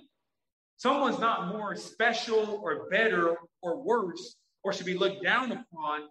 [0.78, 6.10] Someone's not more special or better or worse or should be looked down upon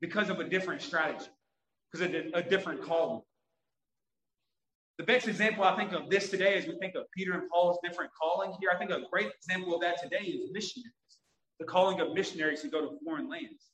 [0.00, 1.30] because of a different strategy,
[1.90, 3.22] because of a different calling.
[4.98, 7.78] The best example I think of this today as we think of Peter and Paul's
[7.82, 10.92] different calling here, I think a great example of that today is missionaries,
[11.58, 13.70] the calling of missionaries to go to foreign lands.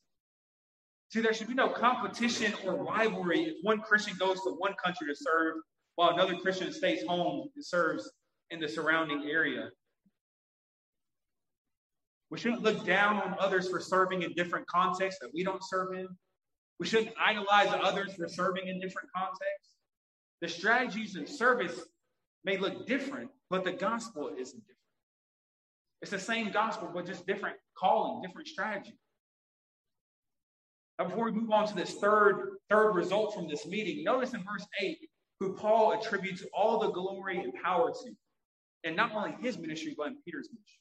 [1.11, 5.07] See, there should be no competition or rivalry if one Christian goes to one country
[5.09, 5.57] to serve
[5.97, 8.11] while another Christian stays home and serves
[8.51, 9.71] in the surrounding area.
[12.31, 15.95] We shouldn't look down on others for serving in different contexts that we don't serve
[15.95, 16.09] in.
[16.79, 19.77] We shouldn't idolize others for serving in different contexts.
[20.41, 21.81] The strategies and service
[22.45, 24.79] may look different, but the gospel isn't different.
[26.03, 28.95] It's the same gospel, but just different calling, different strategy.
[30.99, 34.45] Now, before we move on to this third, third result from this meeting, notice in
[34.45, 34.99] verse 8
[35.41, 38.13] who Paul attributes all the glory and power to.
[38.85, 40.81] And not only his ministry, but in Peter's ministry.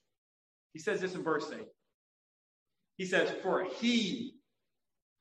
[0.78, 1.66] He says this in verse 8.
[3.00, 4.36] He says, For he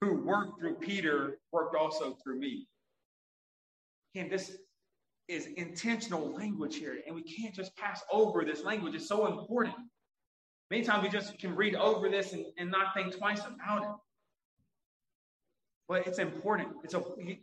[0.02, 2.68] who worked through Peter worked also through me.
[4.14, 4.59] Again, this,
[5.28, 8.94] is intentional language here, and we can't just pass over this language.
[8.94, 9.76] It's so important.
[10.70, 13.96] Many times we just can read over this and, and not think twice about it.
[15.88, 16.68] But it's important.
[16.84, 17.40] It's a he,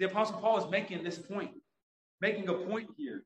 [0.00, 1.52] the Apostle Paul is making this point,
[2.20, 3.22] making a point here.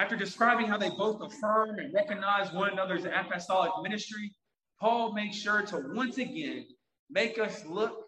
[0.00, 4.32] After describing how they both affirm and recognize one another's apostolic ministry,
[4.80, 6.64] Paul makes sure to once again
[7.10, 8.06] make us look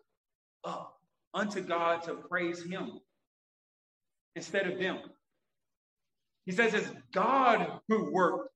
[0.64, 0.94] up
[1.34, 2.98] unto God to praise Him
[4.36, 5.00] instead of them.
[6.46, 8.48] He says it's God who worked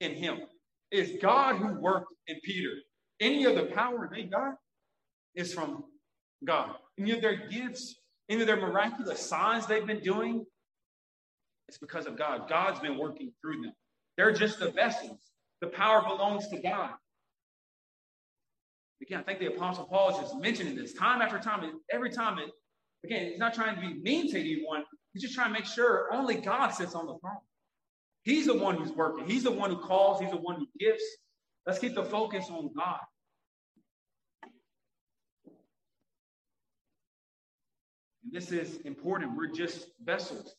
[0.00, 0.38] in him.
[0.90, 2.70] It's God who worked in Peter.
[3.20, 4.54] Any of the power they got
[5.34, 5.84] is from
[6.46, 6.76] God.
[6.98, 7.96] Any of their gifts,
[8.30, 10.46] any of their miraculous signs they've been doing,
[11.68, 12.48] it's because of God.
[12.48, 13.72] God's been working through them.
[14.16, 15.20] They're just the vessels.
[15.60, 16.90] The power belongs to God.
[19.02, 21.80] Again, I think the Apostle Paul is just mentioning this time after time.
[21.92, 22.50] Every time it
[23.04, 24.84] Again, he's not trying to be mean to anyone.
[25.12, 27.38] He's just trying to make sure only God sits on the throne.
[28.24, 29.26] He's the one who's working.
[29.26, 30.20] He's the one who calls.
[30.20, 31.02] He's the one who gives.
[31.66, 32.98] Let's keep the focus on God.
[38.24, 39.36] And this is important.
[39.36, 40.54] We're just vessels.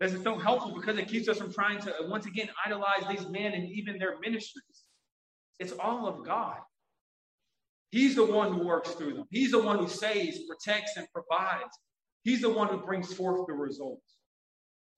[0.00, 3.04] This is so helpful because it keeps us from trying to uh, once again idolize
[3.08, 4.84] these men and even their ministries.
[5.58, 6.56] It's all of God.
[7.90, 9.26] He's the one who works through them.
[9.30, 11.76] He's the one who saves, protects, and provides.
[12.24, 14.16] He's the one who brings forth the results.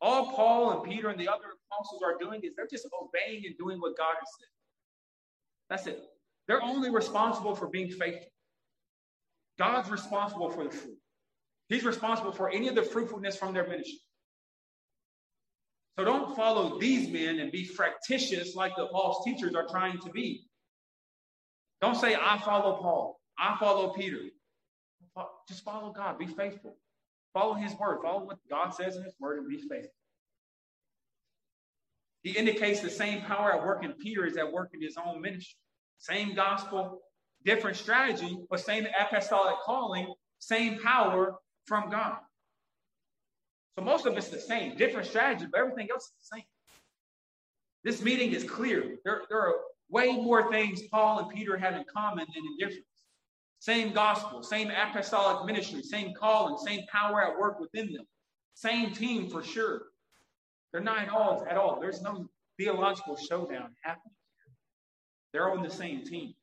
[0.00, 3.56] All Paul and Peter and the other apostles are doing is they're just obeying and
[3.58, 4.48] doing what God has said.
[5.70, 6.04] That's it.
[6.46, 8.30] They're only responsible for being faithful.
[9.58, 10.98] God's responsible for the fruit.
[11.68, 14.01] He's responsible for any of the fruitfulness from their ministry.
[15.98, 20.10] So don't follow these men and be fractious like the false teachers are trying to
[20.10, 20.46] be.
[21.80, 23.20] Don't say, I follow Paul.
[23.38, 24.20] I follow Peter.
[25.48, 26.18] Just follow God.
[26.18, 26.76] Be faithful.
[27.34, 27.98] Follow his word.
[28.02, 29.90] Follow what God says in his word and be faithful.
[32.22, 35.20] He indicates the same power at work in Peter is at work in his own
[35.20, 35.56] ministry.
[35.98, 37.00] Same gospel,
[37.44, 41.34] different strategy, but same apostolic calling, same power
[41.66, 42.16] from God.
[43.76, 46.44] So most of it's the same, different strategy, but everything else is the same.
[47.84, 48.96] This meeting is clear.
[49.04, 49.54] There, there are
[49.88, 52.86] way more things Paul and Peter have in common than in difference.
[53.58, 58.04] Same gospel, same apostolic ministry, same calling, same power at work within them.
[58.54, 59.82] Same team for sure.
[60.72, 61.80] They're not all at all.
[61.80, 62.26] There's no
[62.58, 64.14] theological showdown happening
[64.44, 64.54] here.
[65.32, 66.34] They're on the same team.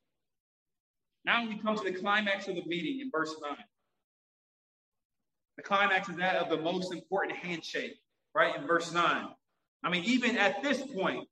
[1.26, 3.56] Now we come to the climax of the meeting in verse 9.
[5.60, 7.98] The climax is that of the most important handshake,
[8.34, 8.56] right?
[8.56, 9.28] In verse 9.
[9.84, 11.28] I mean, even at this point,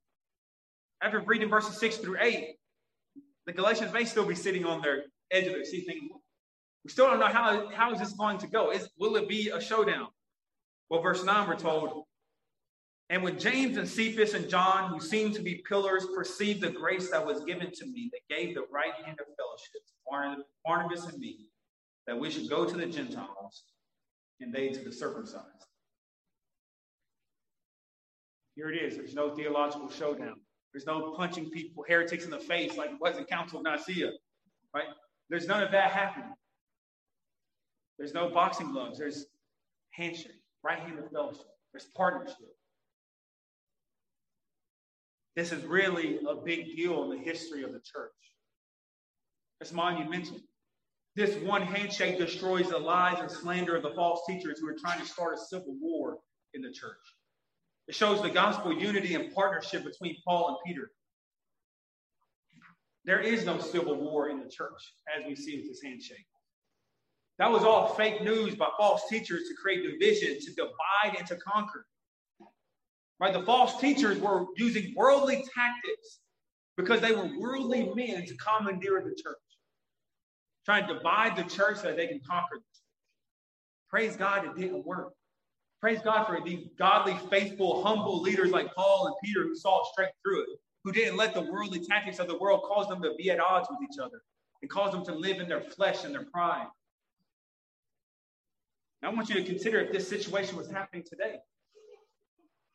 [1.02, 2.54] after reading verses 6 through 8,
[3.46, 6.10] the Galatians may still be sitting on their edge of their seat thinking,
[6.84, 8.70] we still don't know how, how is this going to go.
[8.70, 10.08] Is, will it be a showdown?
[10.90, 12.04] Well, verse 9, we're told,
[13.08, 17.10] and when James and Cephas and John, who seemed to be pillars, perceived the grace
[17.12, 21.18] that was given to me, they gave the right hand of fellowship to Barnabas and
[21.18, 21.48] me,
[22.06, 23.64] that we should go to the Gentiles
[24.40, 25.44] and they to the circumcised.
[28.54, 28.96] Here it is.
[28.96, 30.40] There's no theological showdown.
[30.72, 34.10] There's no punching people, heretics in the face like it was in Council of Nicaea,
[34.74, 34.86] right?
[35.30, 36.32] There's none of that happening.
[37.98, 38.98] There's no boxing gloves.
[38.98, 39.26] There's
[39.90, 41.46] handshake, right hand of fellowship.
[41.72, 42.36] There's partnership.
[45.36, 48.10] This is really a big deal in the history of the church.
[49.60, 50.36] It's monumental.
[51.18, 55.00] This one handshake destroys the lies and slander of the false teachers who are trying
[55.00, 56.18] to start a civil war
[56.54, 57.00] in the church.
[57.88, 60.92] It shows the gospel unity and partnership between Paul and Peter.
[63.04, 64.80] There is no civil war in the church
[65.18, 66.24] as we see with this handshake.
[67.40, 71.36] That was all fake news by false teachers to create division, to divide, and to
[71.36, 71.84] conquer.
[73.18, 73.32] Right?
[73.32, 76.20] The false teachers were using worldly tactics
[76.76, 79.36] because they were worldly men to commandeer the church,
[80.68, 82.82] trying to divide the church so that they can conquer the church.
[83.88, 85.14] Praise God, it didn't work.
[85.80, 90.10] Praise God for these godly, faithful, humble leaders like Paul and Peter who saw straight
[90.22, 90.48] through it,
[90.84, 93.66] who didn't let the worldly tactics of the world cause them to be at odds
[93.70, 94.20] with each other
[94.60, 96.66] and cause them to live in their flesh and their pride.
[99.00, 101.36] Now, I want you to consider if this situation was happening today.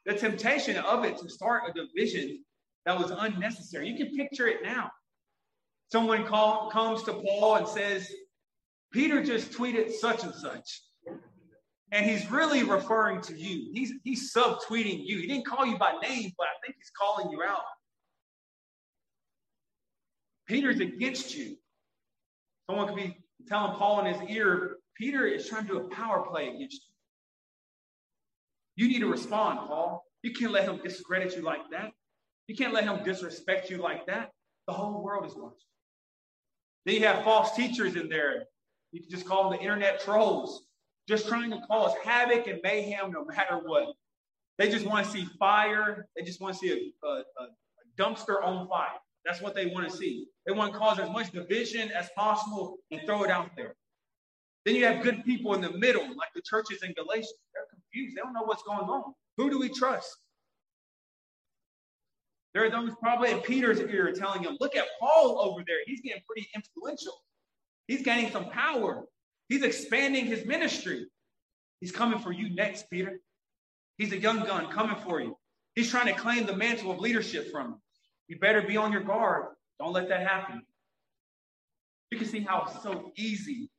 [0.07, 2.43] The temptation of it to start a division
[2.87, 3.87] that was unnecessary.
[3.87, 4.89] You can picture it now.
[5.91, 8.11] Someone call, comes to Paul and says,
[8.91, 10.81] Peter just tweeted such and such.
[11.91, 13.69] And he's really referring to you.
[13.73, 15.19] He's he's subtweeting you.
[15.19, 17.61] He didn't call you by name, but I think he's calling you out.
[20.47, 21.55] Peter's against you.
[22.67, 23.17] Someone could be
[23.47, 26.81] telling Paul in his ear, Peter is trying to do a power play against
[28.77, 28.85] you.
[28.85, 30.03] You need to respond, Paul.
[30.23, 31.91] You can't let him discredit you like that.
[32.47, 34.31] You can't let him disrespect you like that.
[34.67, 35.59] The whole world is watching.
[36.85, 38.45] Then you have false teachers in there.
[38.91, 40.65] You can just call them the internet trolls,
[41.07, 43.93] just trying to cause havoc and mayhem no matter what.
[44.57, 46.07] They just want to see fire.
[46.15, 47.47] They just want to see a, a, a
[47.97, 48.99] dumpster on fire.
[49.25, 50.27] That's what they want to see.
[50.45, 53.75] They want to cause as much division as possible and throw it out there.
[54.65, 57.27] Then you have good people in the middle, like the churches in Galatia.
[57.53, 58.15] They're confused.
[58.15, 59.13] They don't know what's going on.
[59.37, 60.09] Who do we trust?
[62.53, 65.77] There are those probably in Peter's ear telling him, look at Paul over there.
[65.85, 67.13] He's getting pretty influential.
[67.87, 69.05] He's gaining some power.
[69.49, 71.07] He's expanding his ministry.
[71.79, 73.19] He's coming for you next, Peter.
[73.97, 75.35] He's a young gun coming for you.
[75.75, 77.79] He's trying to claim the mantle of leadership from you.
[78.27, 79.47] You better be on your guard.
[79.79, 80.61] Don't let that happen.
[82.11, 83.69] You can see how so easy,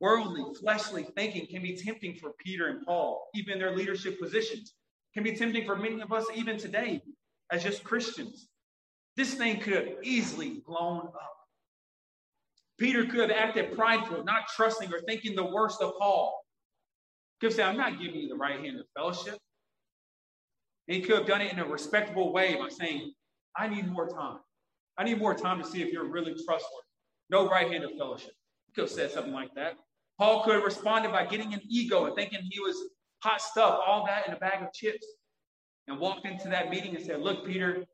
[0.00, 4.74] worldly, fleshly thinking can be tempting for Peter and Paul, even their leadership positions.
[5.14, 7.00] Can be tempting for many of us even today
[7.50, 8.48] as just Christians.
[9.16, 11.34] This thing could have easily blown up.
[12.78, 16.40] Peter could have acted prideful, not trusting or thinking the worst of Paul.
[17.40, 19.38] Could have said, I'm not giving you the right hand of fellowship.
[20.86, 23.12] And he could have done it in a respectable way by saying,
[23.56, 24.38] I need more time.
[24.96, 26.86] I need more time to see if you're really trustworthy.
[27.30, 28.32] No right hand of fellowship.
[28.66, 29.74] He could have said something like that.
[30.18, 32.76] Paul could have responded by getting an ego and thinking he was
[33.22, 35.06] hot stuff, all that in a bag of chips
[35.88, 37.84] and walked into that meeting and said, Look, Peter,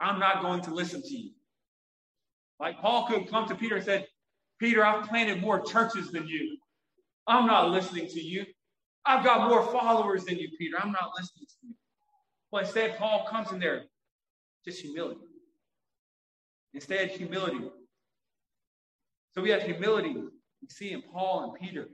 [0.00, 1.30] I'm not going to listen to you.
[2.58, 4.06] Like Paul could come to Peter and said,
[4.58, 6.56] Peter, I've planted more churches than you.
[7.26, 8.44] I'm not listening to you.
[9.06, 10.76] I've got more followers than you, Peter.
[10.80, 11.74] I'm not listening to you.
[12.50, 13.84] But instead, Paul comes in there,
[14.64, 15.20] just humility.
[16.74, 17.70] Instead, humility.
[19.34, 20.14] So we have humility.
[20.14, 21.88] We see in Paul and Peter.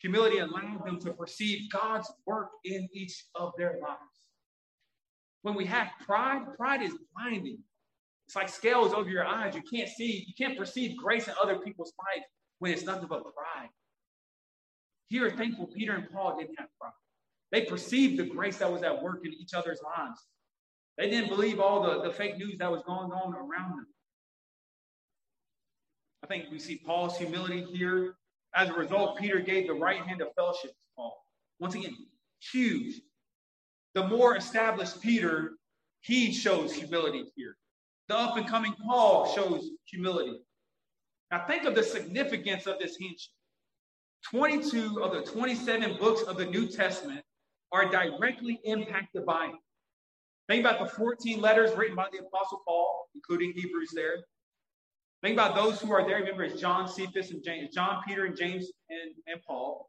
[0.00, 4.09] Humility allowed them to perceive God's work in each of their lives.
[5.42, 7.58] When we have pride, pride is blinding.
[8.26, 9.54] It's like scales over your eyes.
[9.54, 12.26] You can't see, you can't perceive grace in other people's lives
[12.58, 13.68] when it's nothing but pride.
[15.08, 16.92] Here, thankful Peter and Paul didn't have pride.
[17.50, 20.20] They perceived the grace that was at work in each other's lives.
[20.96, 23.86] They didn't believe all the, the fake news that was going on around them.
[26.22, 28.14] I think we see Paul's humility here.
[28.54, 31.16] As a result, Peter gave the right hand of fellowship to Paul.
[31.58, 31.96] Once again,
[32.52, 33.00] huge,
[33.94, 35.52] the more established Peter,
[36.00, 37.56] he shows humility here.
[38.08, 40.40] The up and coming Paul shows humility.
[41.30, 43.30] Now, think of the significance of this handshake.
[44.30, 47.22] 22 of the 27 books of the New Testament
[47.72, 49.54] are directly impacted by it.
[50.48, 54.16] Think about the 14 letters written by the Apostle Paul, including Hebrews there.
[55.22, 56.18] Think about those who are there.
[56.18, 59.88] Remember, it's John, Cephas, and James, John, Peter, and James, and, and Paul.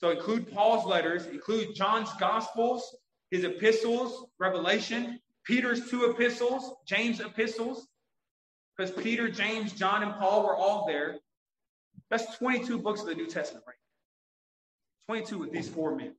[0.00, 2.96] So include Paul's letters, include John's Gospels,
[3.30, 7.88] his epistles, Revelation, Peter's two epistles, James' epistles,
[8.76, 11.16] because Peter, James, John, and Paul were all there.
[12.10, 13.76] That's 22 books of the New Testament, right?
[15.06, 16.14] 22 with these four men.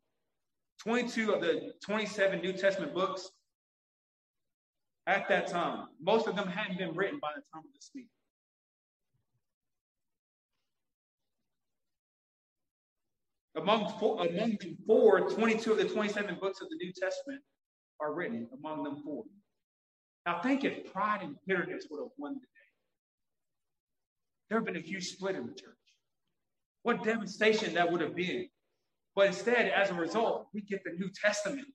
[0.83, 3.29] 22 of the 27 New Testament books
[5.07, 5.87] at that time.
[6.01, 8.09] Most of them hadn't been written by the time of this meeting.
[13.59, 17.41] Among four, among them four, 22 of the 27 books of the New Testament
[17.99, 19.25] are written among them four.
[20.25, 22.45] Now think if pride and bitterness would have won the day.
[24.49, 25.75] There would have been a huge split in the church.
[26.83, 28.47] What devastation that would have been.
[29.15, 31.67] But instead, as a result, we get the New Testament.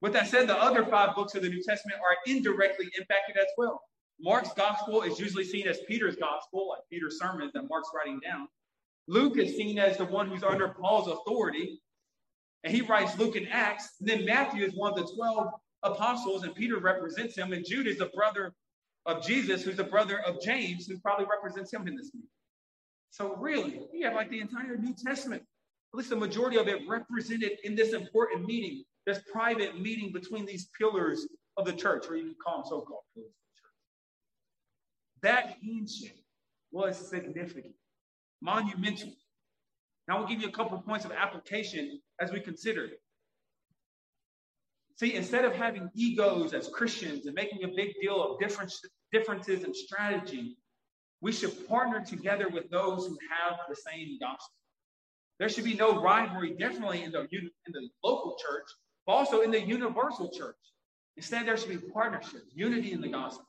[0.00, 3.48] With that said, the other five books of the New Testament are indirectly impacted as
[3.56, 3.80] well.
[4.20, 8.46] Mark's gospel is usually seen as Peter's gospel, like Peter's sermons that Mark's writing down.
[9.12, 11.82] Luke is seen as the one who's under Paul's authority,
[12.64, 13.90] and he writes Luke and Acts.
[14.00, 15.52] And then Matthew is one of the 12
[15.82, 17.52] apostles, and Peter represents him.
[17.52, 18.54] And Jude is the brother
[19.04, 22.30] of Jesus, who's the brother of James, who probably represents him in this meeting.
[23.10, 26.80] So, really, we have like the entire New Testament, at least the majority of it,
[26.88, 32.16] represented in this important meeting, this private meeting between these pillars of the church, or
[32.16, 33.42] you can call them so called pillars of
[35.20, 35.34] the church.
[35.34, 36.24] That handshake
[36.70, 37.74] was significant
[38.42, 39.12] monumental.
[40.08, 43.00] Now, we'll give you a couple of points of application as we consider it.
[44.96, 48.72] See, instead of having egos as Christians and making a big deal of different,
[49.12, 50.56] differences in strategy,
[51.20, 54.54] we should partner together with those who have the same gospel.
[55.38, 58.66] There should be no rivalry, definitely in the, in the local church,
[59.06, 60.56] but also in the universal church.
[61.16, 63.46] Instead, there should be partnerships, unity in the gospel.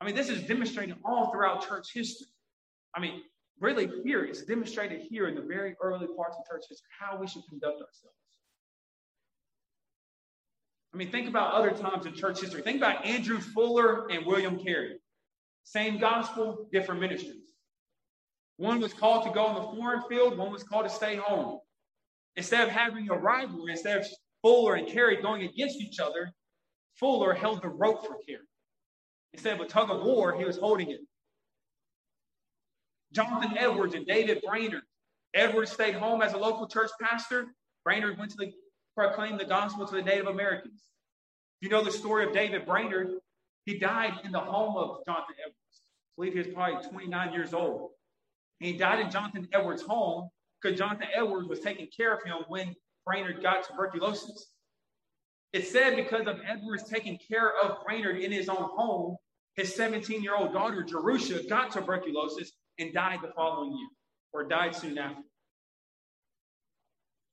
[0.00, 2.28] I mean, this is demonstrated all throughout church history.
[2.94, 3.22] I mean,
[3.60, 7.26] really here, it's demonstrated here in the very early parts of church history how we
[7.26, 8.16] should conduct ourselves.
[10.94, 12.62] I mean, think about other times in church history.
[12.62, 14.98] Think about Andrew Fuller and William Carey.
[15.64, 17.52] Same gospel, different ministries.
[18.56, 21.60] One was called to go on the foreign field, one was called to stay home.
[22.36, 24.06] Instead of having a rivalry, instead of
[24.42, 26.32] Fuller and Carey going against each other,
[26.94, 28.40] Fuller held the rope for Carey.
[29.34, 31.00] Instead of a tug of war, he was holding it.
[33.12, 34.82] Jonathan Edwards and David Brainerd.
[35.34, 37.46] Edwards stayed home as a local church pastor.
[37.84, 38.52] Brainerd went to the,
[38.96, 40.82] proclaim the gospel to the Native Americans.
[41.60, 43.08] You know the story of David Brainerd.
[43.64, 45.56] He died in the home of Jonathan Edwards.
[45.74, 47.90] I believe he was probably 29 years old.
[48.60, 50.28] He died in Jonathan Edwards' home
[50.60, 52.74] because Jonathan Edwards was taking care of him when
[53.06, 54.52] Brainerd got tuberculosis.
[55.52, 59.16] It said because of Edwards taking care of Brainerd in his own home,
[59.54, 63.88] his 17 year old daughter, Jerusha, got tuberculosis and died the following year
[64.32, 65.22] or died soon after.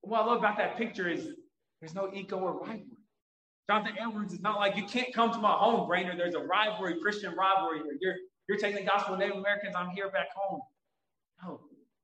[0.01, 1.29] What I love about that picture is
[1.79, 2.85] there's no ego or rivalry.
[3.69, 6.19] Jonathan Edwards is not like you can't come to my home, Brainerd.
[6.19, 7.97] There's a rivalry, Christian rivalry here.
[7.99, 8.15] You're,
[8.47, 9.75] you're taking the gospel of Native Americans.
[9.75, 10.61] I'm here back home.
[11.43, 11.61] No,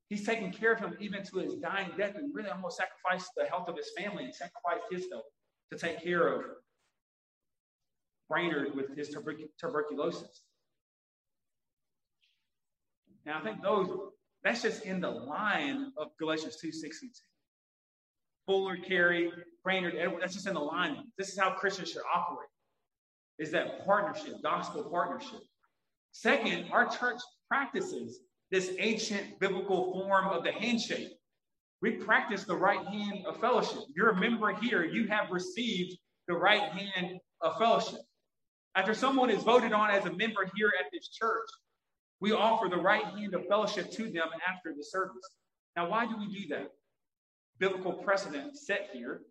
[0.09, 3.45] he's taking care of him even to his dying death and really almost sacrificed the
[3.45, 5.25] health of his family and sacrificed his health
[5.71, 6.45] to take care of
[8.27, 9.15] Brainerd with his
[9.59, 10.41] tuberculosis.
[13.25, 13.89] Now, I think those,
[14.43, 17.17] that's just in the line of Galatians 2 6 and 2.
[18.47, 19.31] Fuller, Carey,
[19.63, 20.97] Brainerd, Edward, that's just in the line.
[21.17, 22.49] This is how Christians should operate,
[23.37, 25.41] is that partnership, gospel partnership.
[26.11, 28.19] Second, our church practices
[28.49, 31.13] this ancient biblical form of the handshake.
[31.81, 33.83] We practice the right hand of fellowship.
[33.95, 35.97] You're a member here, you have received
[36.27, 38.01] the right hand of fellowship.
[38.75, 41.47] After someone is voted on as a member here at this church,
[42.21, 45.27] we offer the right hand of fellowship to them after the service.
[45.75, 46.71] Now, why do we do that?
[47.59, 49.21] Biblical precedent set here.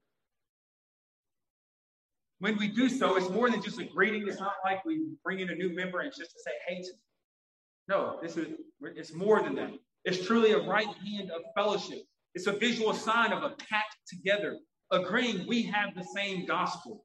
[2.41, 4.27] When we do so, it's more than just a greeting.
[4.27, 6.91] It's not like we bring in a new member and just to say hey to.
[7.89, 8.49] No, this is
[8.81, 9.71] it's more than that.
[10.05, 12.03] It's truly a right hand of fellowship.
[12.35, 14.57] It's a visual sign of a pact together,
[14.91, 17.05] agreeing we have the same gospel.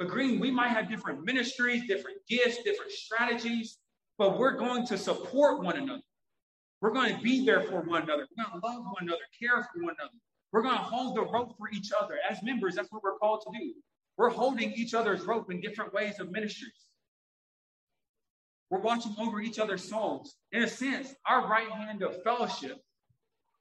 [0.00, 3.78] Agreeing we might have different ministries, different gifts, different strategies,
[4.20, 6.02] but we're going to support one another.
[6.82, 8.26] We're going to be there for one another.
[8.36, 10.12] We're going to love one another, care for one another.
[10.52, 12.18] We're going to hold the rope for each other.
[12.30, 13.72] As members, that's what we're called to do.
[14.18, 16.74] We're holding each other's rope in different ways of ministries.
[18.68, 20.36] We're watching over each other's souls.
[20.52, 22.76] In a sense, our right hand of fellowship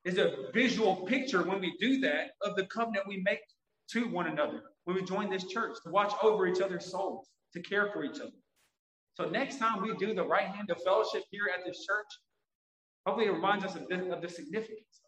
[0.03, 3.39] is a visual picture when we do that of the covenant we make
[3.91, 7.61] to one another when we join this church to watch over each other's souls, to
[7.61, 8.38] care for each other.
[9.19, 12.07] So next time we do the right hand of fellowship here at this church,
[13.05, 15.01] hopefully it reminds us of the, of the significance.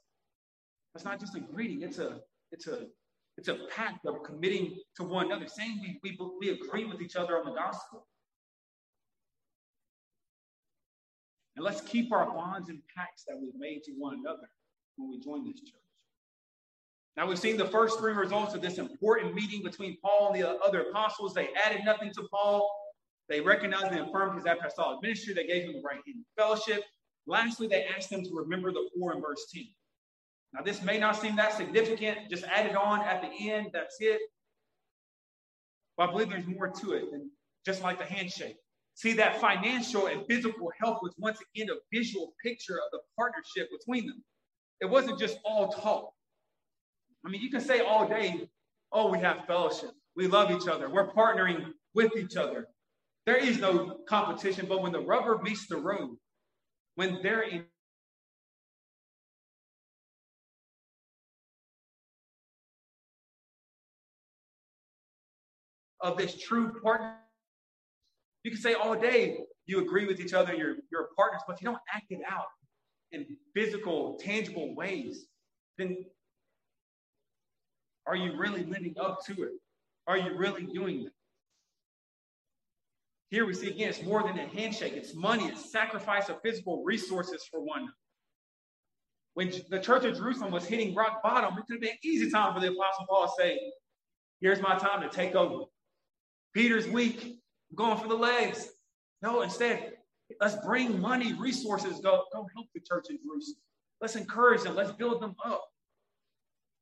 [0.96, 2.20] It's not just a greeting; it's a
[2.52, 2.88] it's a
[3.38, 7.16] it's a pact of committing to one another, saying we, we, we agree with each
[7.16, 8.06] other on the gospel.
[11.56, 14.50] And let's keep our bonds and pacts that we've made to one another
[14.98, 15.80] when we join this church.
[17.16, 20.60] Now, we've seen the first three results of this important meeting between Paul and the
[20.62, 21.34] other apostles.
[21.34, 22.70] They added nothing to Paul,
[23.32, 25.34] they recognized and affirmed his apostolic ministry.
[25.34, 26.84] They gave him the right hand of fellowship.
[27.28, 29.64] Lastly, they asked him to remember the poor in verse 10.
[30.54, 34.20] Now, this may not seem that significant, just added on at the end, that's it.
[35.96, 37.32] But I believe there's more to it than
[37.66, 38.58] just like the handshake.
[38.96, 43.70] See, that financial and physical help was once again a visual picture of the partnership
[43.72, 44.22] between them.
[44.82, 46.12] It wasn't just all talk.
[47.26, 48.50] I mean, you can say all day,
[48.92, 49.92] oh, we have fellowship.
[50.18, 50.90] We love each other.
[50.90, 52.68] We're partnering with each other.
[53.26, 56.18] There is no competition, but when the rubber meets the road,
[56.96, 57.66] when they're in
[66.02, 67.16] of this true partner.
[68.44, 71.62] You can say all day you agree with each other, you're, you're partners, but if
[71.62, 72.48] you don't act it out
[73.12, 75.26] in physical, tangible ways,
[75.78, 75.98] then
[78.08, 79.52] are you really living up to it?
[80.08, 81.12] Are you really doing it?
[83.32, 84.94] Here we see again, it's more than a handshake.
[84.94, 85.46] It's money.
[85.46, 87.88] It's sacrifice of physical resources for one.
[89.36, 92.30] When the church of Jerusalem was hitting rock bottom, it could have been an easy
[92.30, 93.58] time for the Apostle Paul to say,
[94.42, 95.64] here's my time to take over.
[96.54, 97.40] Peter's weak.
[97.70, 98.68] I'm going for the legs.
[99.22, 99.94] No, instead,
[100.42, 103.62] let's bring money, resources, go, go help the church in Jerusalem.
[104.02, 104.76] Let's encourage them.
[104.76, 105.64] Let's build them up.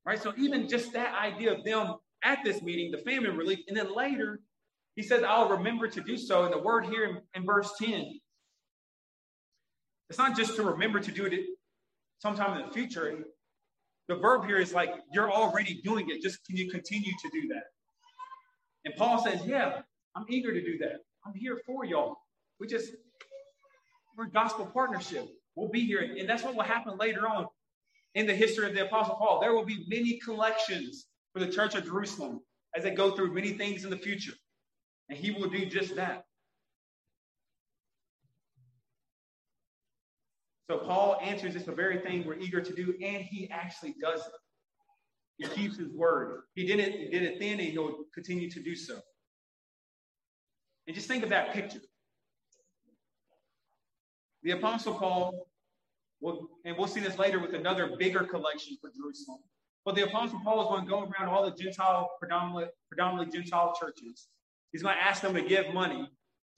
[0.04, 0.20] Right?
[0.20, 3.96] So even just that idea of them at this meeting, the famine relief, and then
[3.96, 4.40] later
[5.00, 6.44] he says, I'll remember to do so.
[6.44, 8.20] And the word here in, in verse 10
[10.10, 11.40] It's not just to remember to do it
[12.18, 13.18] sometime in the future.
[14.10, 16.22] The verb here is like you're already doing it.
[16.22, 17.64] Just can you continue to do that?
[18.84, 19.84] And Paul says, Yeah,
[20.18, 20.98] I'm eager to do that.
[21.26, 22.18] I'm here for y'all.
[22.60, 22.92] We just,
[24.18, 25.30] we're gospel partnership.
[25.56, 26.02] We'll be here.
[26.02, 27.46] And that's what will happen later on
[28.16, 29.40] in the history of the Apostle Paul.
[29.40, 32.42] There will be many collections for the church of Jerusalem
[32.76, 34.34] as they go through many things in the future.
[35.10, 36.26] And he will do just that.
[40.70, 44.20] So Paul answers this the very thing we're eager to do, and he actually does
[44.22, 44.34] it.
[45.38, 46.44] He keeps his word.
[46.54, 49.00] He did it, he did it then, and he'll continue to do so.
[50.86, 51.80] And just think of that picture.
[54.44, 55.48] The Apostle Paul,
[56.22, 59.40] will, and we'll see this later with another bigger collection for Jerusalem.
[59.86, 63.74] But the Apostle Paul is going to go around all the Gentile, predominantly, predominantly Gentile
[63.80, 64.28] churches.
[64.72, 66.10] He's going to ask them to give money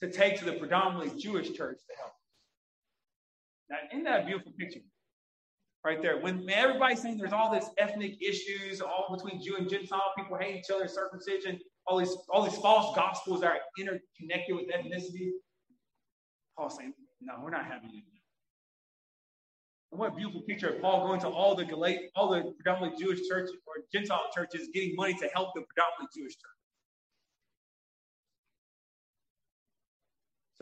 [0.02, 2.12] to take to the predominantly Jewish church to help.
[3.70, 4.80] Now, isn't that beautiful picture?
[5.84, 6.20] Right there.
[6.20, 10.56] When everybody's saying there's all this ethnic issues, all between Jew and Gentile, people hate
[10.56, 15.30] each other, circumcision, all these, all these false gospels that are interconnected with ethnicity.
[16.56, 18.04] Paul's saying, no, we're not having it.
[19.90, 23.04] And what a beautiful picture of Paul going to all the Galat- all the predominantly
[23.04, 26.61] Jewish churches or Gentile churches, getting money to help the predominantly Jewish church.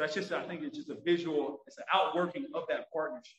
[0.00, 3.36] That's just, I think it's just a visual, it's an outworking of that partnership.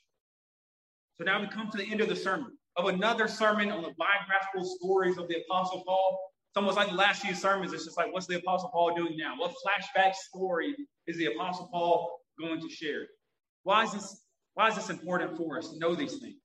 [1.17, 3.93] So now we come to the end of the sermon, of another sermon on the
[3.97, 6.19] biographical stories of the Apostle Paul.
[6.49, 7.73] It's almost like the last few sermons.
[7.73, 9.35] It's just like, what's the Apostle Paul doing now?
[9.37, 10.75] What flashback story
[11.07, 13.07] is the Apostle Paul going to share?
[13.63, 14.21] Why is this,
[14.53, 16.35] why is this important for us to know these things?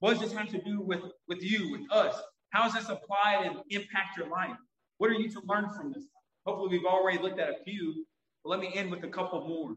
[0.00, 2.14] What does this have to do with, with you, with us?
[2.50, 4.56] How does this apply and impact your life?
[4.98, 6.04] What are you to learn from this?
[6.46, 8.04] Hopefully, we've already looked at a few,
[8.44, 9.74] but let me end with a couple more.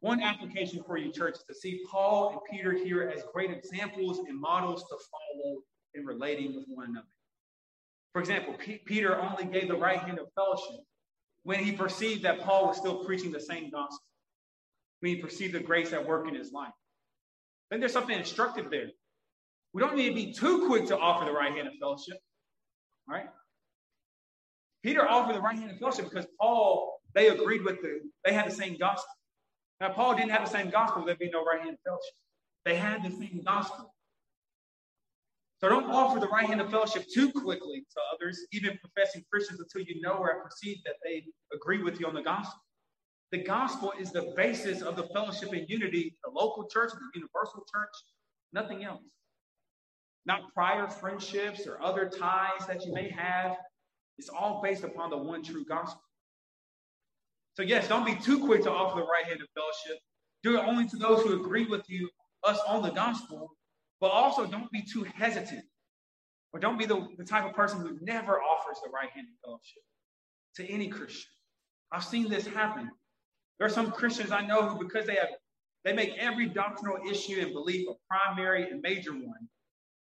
[0.00, 4.20] One application for you, church, is to see Paul and Peter here as great examples
[4.20, 5.58] and models to follow
[5.94, 7.06] in relating with one another.
[8.12, 10.80] For example, P- Peter only gave the right hand of fellowship
[11.42, 14.04] when he perceived that Paul was still preaching the same gospel,
[15.00, 16.72] when he perceived the grace at work in his life.
[17.70, 18.88] Then there's something instructive there.
[19.72, 22.18] We don't need to be too quick to offer the right hand of fellowship,
[23.08, 23.28] right?
[24.82, 28.46] Peter offered the right hand of fellowship because Paul they agreed with the, they had
[28.46, 29.12] the same gospel.
[29.80, 32.14] Now, Paul didn't have the same gospel, there'd be no right hand fellowship.
[32.64, 33.94] They had the same gospel.
[35.60, 39.60] So don't offer the right hand of fellowship too quickly to others, even professing Christians,
[39.60, 42.60] until you know or perceive that they agree with you on the gospel.
[43.30, 47.64] The gospel is the basis of the fellowship and unity, the local church, the universal
[47.72, 47.92] church,
[48.52, 49.02] nothing else.
[50.26, 53.56] Not prior friendships or other ties that you may have.
[54.18, 56.02] It's all based upon the one true gospel.
[57.60, 60.02] So, yes, don't be too quick to offer the right hand of fellowship.
[60.42, 62.08] Do it only to those who agree with you,
[62.42, 63.50] us on the gospel,
[64.00, 65.66] but also don't be too hesitant.
[66.54, 69.34] Or don't be the, the type of person who never offers the right hand of
[69.44, 69.82] fellowship
[70.56, 71.30] to any Christian.
[71.92, 72.90] I've seen this happen.
[73.58, 75.28] There are some Christians I know who, because they have
[75.84, 79.48] they make every doctrinal issue and belief a primary and major one.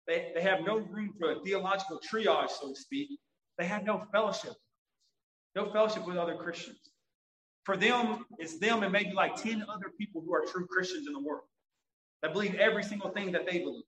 [0.06, 3.08] They, they have no room for a theological triage, so to speak.
[3.58, 4.52] They have no fellowship,
[5.56, 6.91] no fellowship with other Christians.
[7.64, 11.12] For them, it's them and maybe like 10 other people who are true Christians in
[11.12, 11.44] the world
[12.22, 13.84] that believe every single thing that they believe.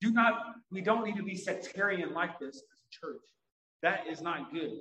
[0.00, 3.22] Do not, we don't need to be sectarian like this as a church.
[3.82, 4.78] That is not good.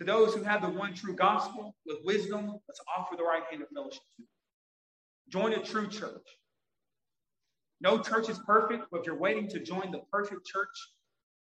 [0.00, 3.62] To those who have the one true gospel with wisdom, let's offer the right hand
[3.62, 4.24] of fellowship to.
[5.28, 6.26] Join a true church.
[7.80, 10.68] No church is perfect, but if you're waiting to join the perfect church,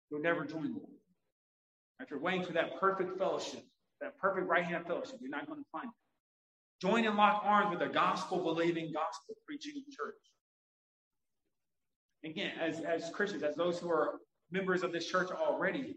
[0.09, 0.81] you'll never join them.
[1.99, 3.63] If you're waiting for that perfect fellowship,
[4.01, 6.85] that perfect right hand fellowship, you're not going to find it.
[6.85, 10.15] Join and lock arms with a gospel believing, gospel preaching church.
[12.23, 14.19] Again, as, as Christians, as those who are
[14.51, 15.95] members of this church already,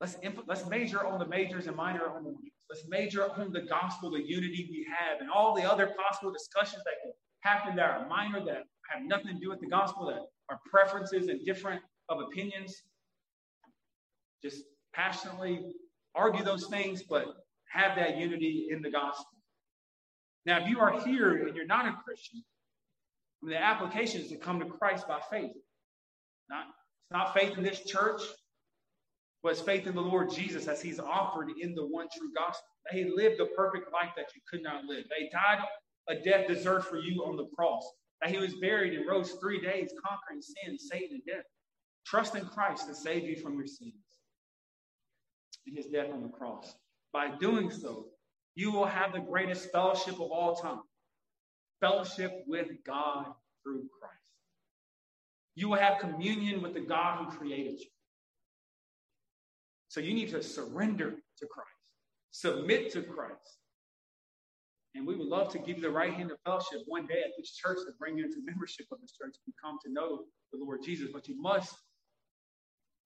[0.00, 0.16] let's,
[0.46, 2.52] let's major on the majors and minor on the minors.
[2.70, 6.82] Let's major on the gospel, the unity we have, and all the other possible discussions
[6.84, 10.20] that can happen that are minor, that have nothing to do with the gospel, that
[10.50, 12.82] are preferences and different of opinions
[14.42, 14.62] just
[14.94, 15.60] passionately
[16.14, 17.26] argue those things, but
[17.70, 19.26] have that unity in the gospel.
[20.46, 22.42] Now, if you are here and you're not a Christian,
[23.42, 25.52] I mean, the application is to come to Christ by faith.
[26.48, 28.22] Not, it's not faith in this church,
[29.42, 32.66] but it's faith in the Lord Jesus as he's offered in the one true gospel.
[32.86, 35.04] That he lived the perfect life that you could not live.
[35.08, 35.62] That he died
[36.08, 37.86] a death deserved for you on the cross.
[38.22, 41.44] That he was buried and rose three days, conquering sin, Satan, and death.
[42.06, 43.92] Trust in Christ to save you from your sins
[45.74, 46.74] his death on the cross.
[47.12, 48.06] By doing so,
[48.54, 50.80] you will have the greatest fellowship of all time
[51.80, 53.26] fellowship with God
[53.62, 54.14] through Christ.
[55.54, 57.86] You will have communion with the God who created you.
[59.88, 61.70] So you need to surrender to Christ,
[62.30, 63.58] submit to Christ.
[64.94, 67.30] And we would love to give you the right hand of fellowship one day at
[67.38, 70.58] this church to bring you into membership of this church and come to know the
[70.58, 71.08] Lord Jesus.
[71.12, 71.74] But you must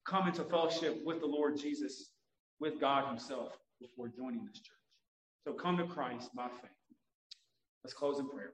[0.05, 2.11] come into fellowship with the Lord Jesus,
[2.59, 4.77] with God Himself, before joining this church.
[5.45, 6.71] So come to Christ by faith.
[7.83, 8.53] Let's close in prayer.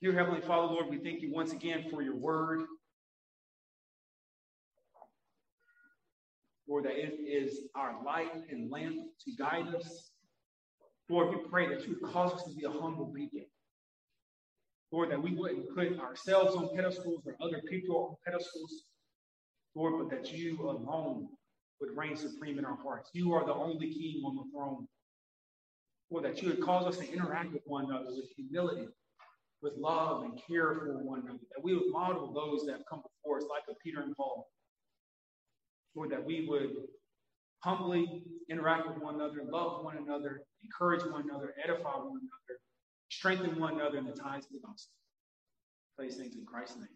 [0.00, 2.60] Dear Heavenly Father, Lord, we thank you once again for your word.
[6.68, 10.10] Lord, that it is our light and lamp to guide us.
[11.08, 13.46] Lord, we pray that you would cause us to be a humble people.
[14.92, 18.84] Lord, that we wouldn't put ourselves on pedestals or other people on pedestals.
[19.76, 21.28] Lord, but that you alone
[21.80, 23.10] would reign supreme in our hearts.
[23.12, 24.88] You are the only king on the throne.
[26.10, 28.88] Lord, that you would cause us to interact with one another with humility,
[29.60, 31.38] with love and care for one another.
[31.54, 34.48] That we would model those that have come before us, like a Peter and Paul.
[35.94, 36.70] Lord, that we would
[37.60, 42.60] humbly interact with one another, love one another, encourage one another, edify one another,
[43.10, 44.92] strengthen one another in the ties of the gospel.
[45.98, 46.95] Place things in Christ's name.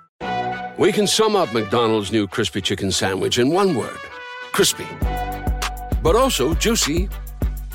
[0.77, 3.97] We can sum up McDonald's new crispy chicken sandwich in one word
[4.51, 4.87] crispy.
[6.01, 7.09] But also juicy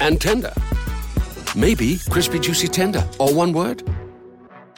[0.00, 0.52] and tender.
[1.54, 3.82] Maybe crispy, juicy, tender, all one word?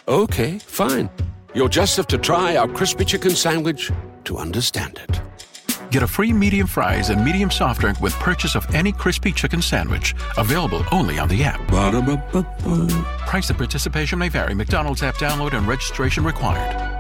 [0.06, 1.10] Okay, fine.
[1.54, 3.90] You'll just have to try our crispy chicken sandwich
[4.24, 5.20] to understand it.
[5.90, 9.62] Get a free medium fries and medium soft drink with purchase of any crispy chicken
[9.62, 10.14] sandwich.
[10.36, 11.66] Available only on the app.
[11.68, 12.88] Ba-da-ba-ba-ba.
[13.26, 14.54] Price and participation may vary.
[14.54, 16.97] McDonald's app download and registration required.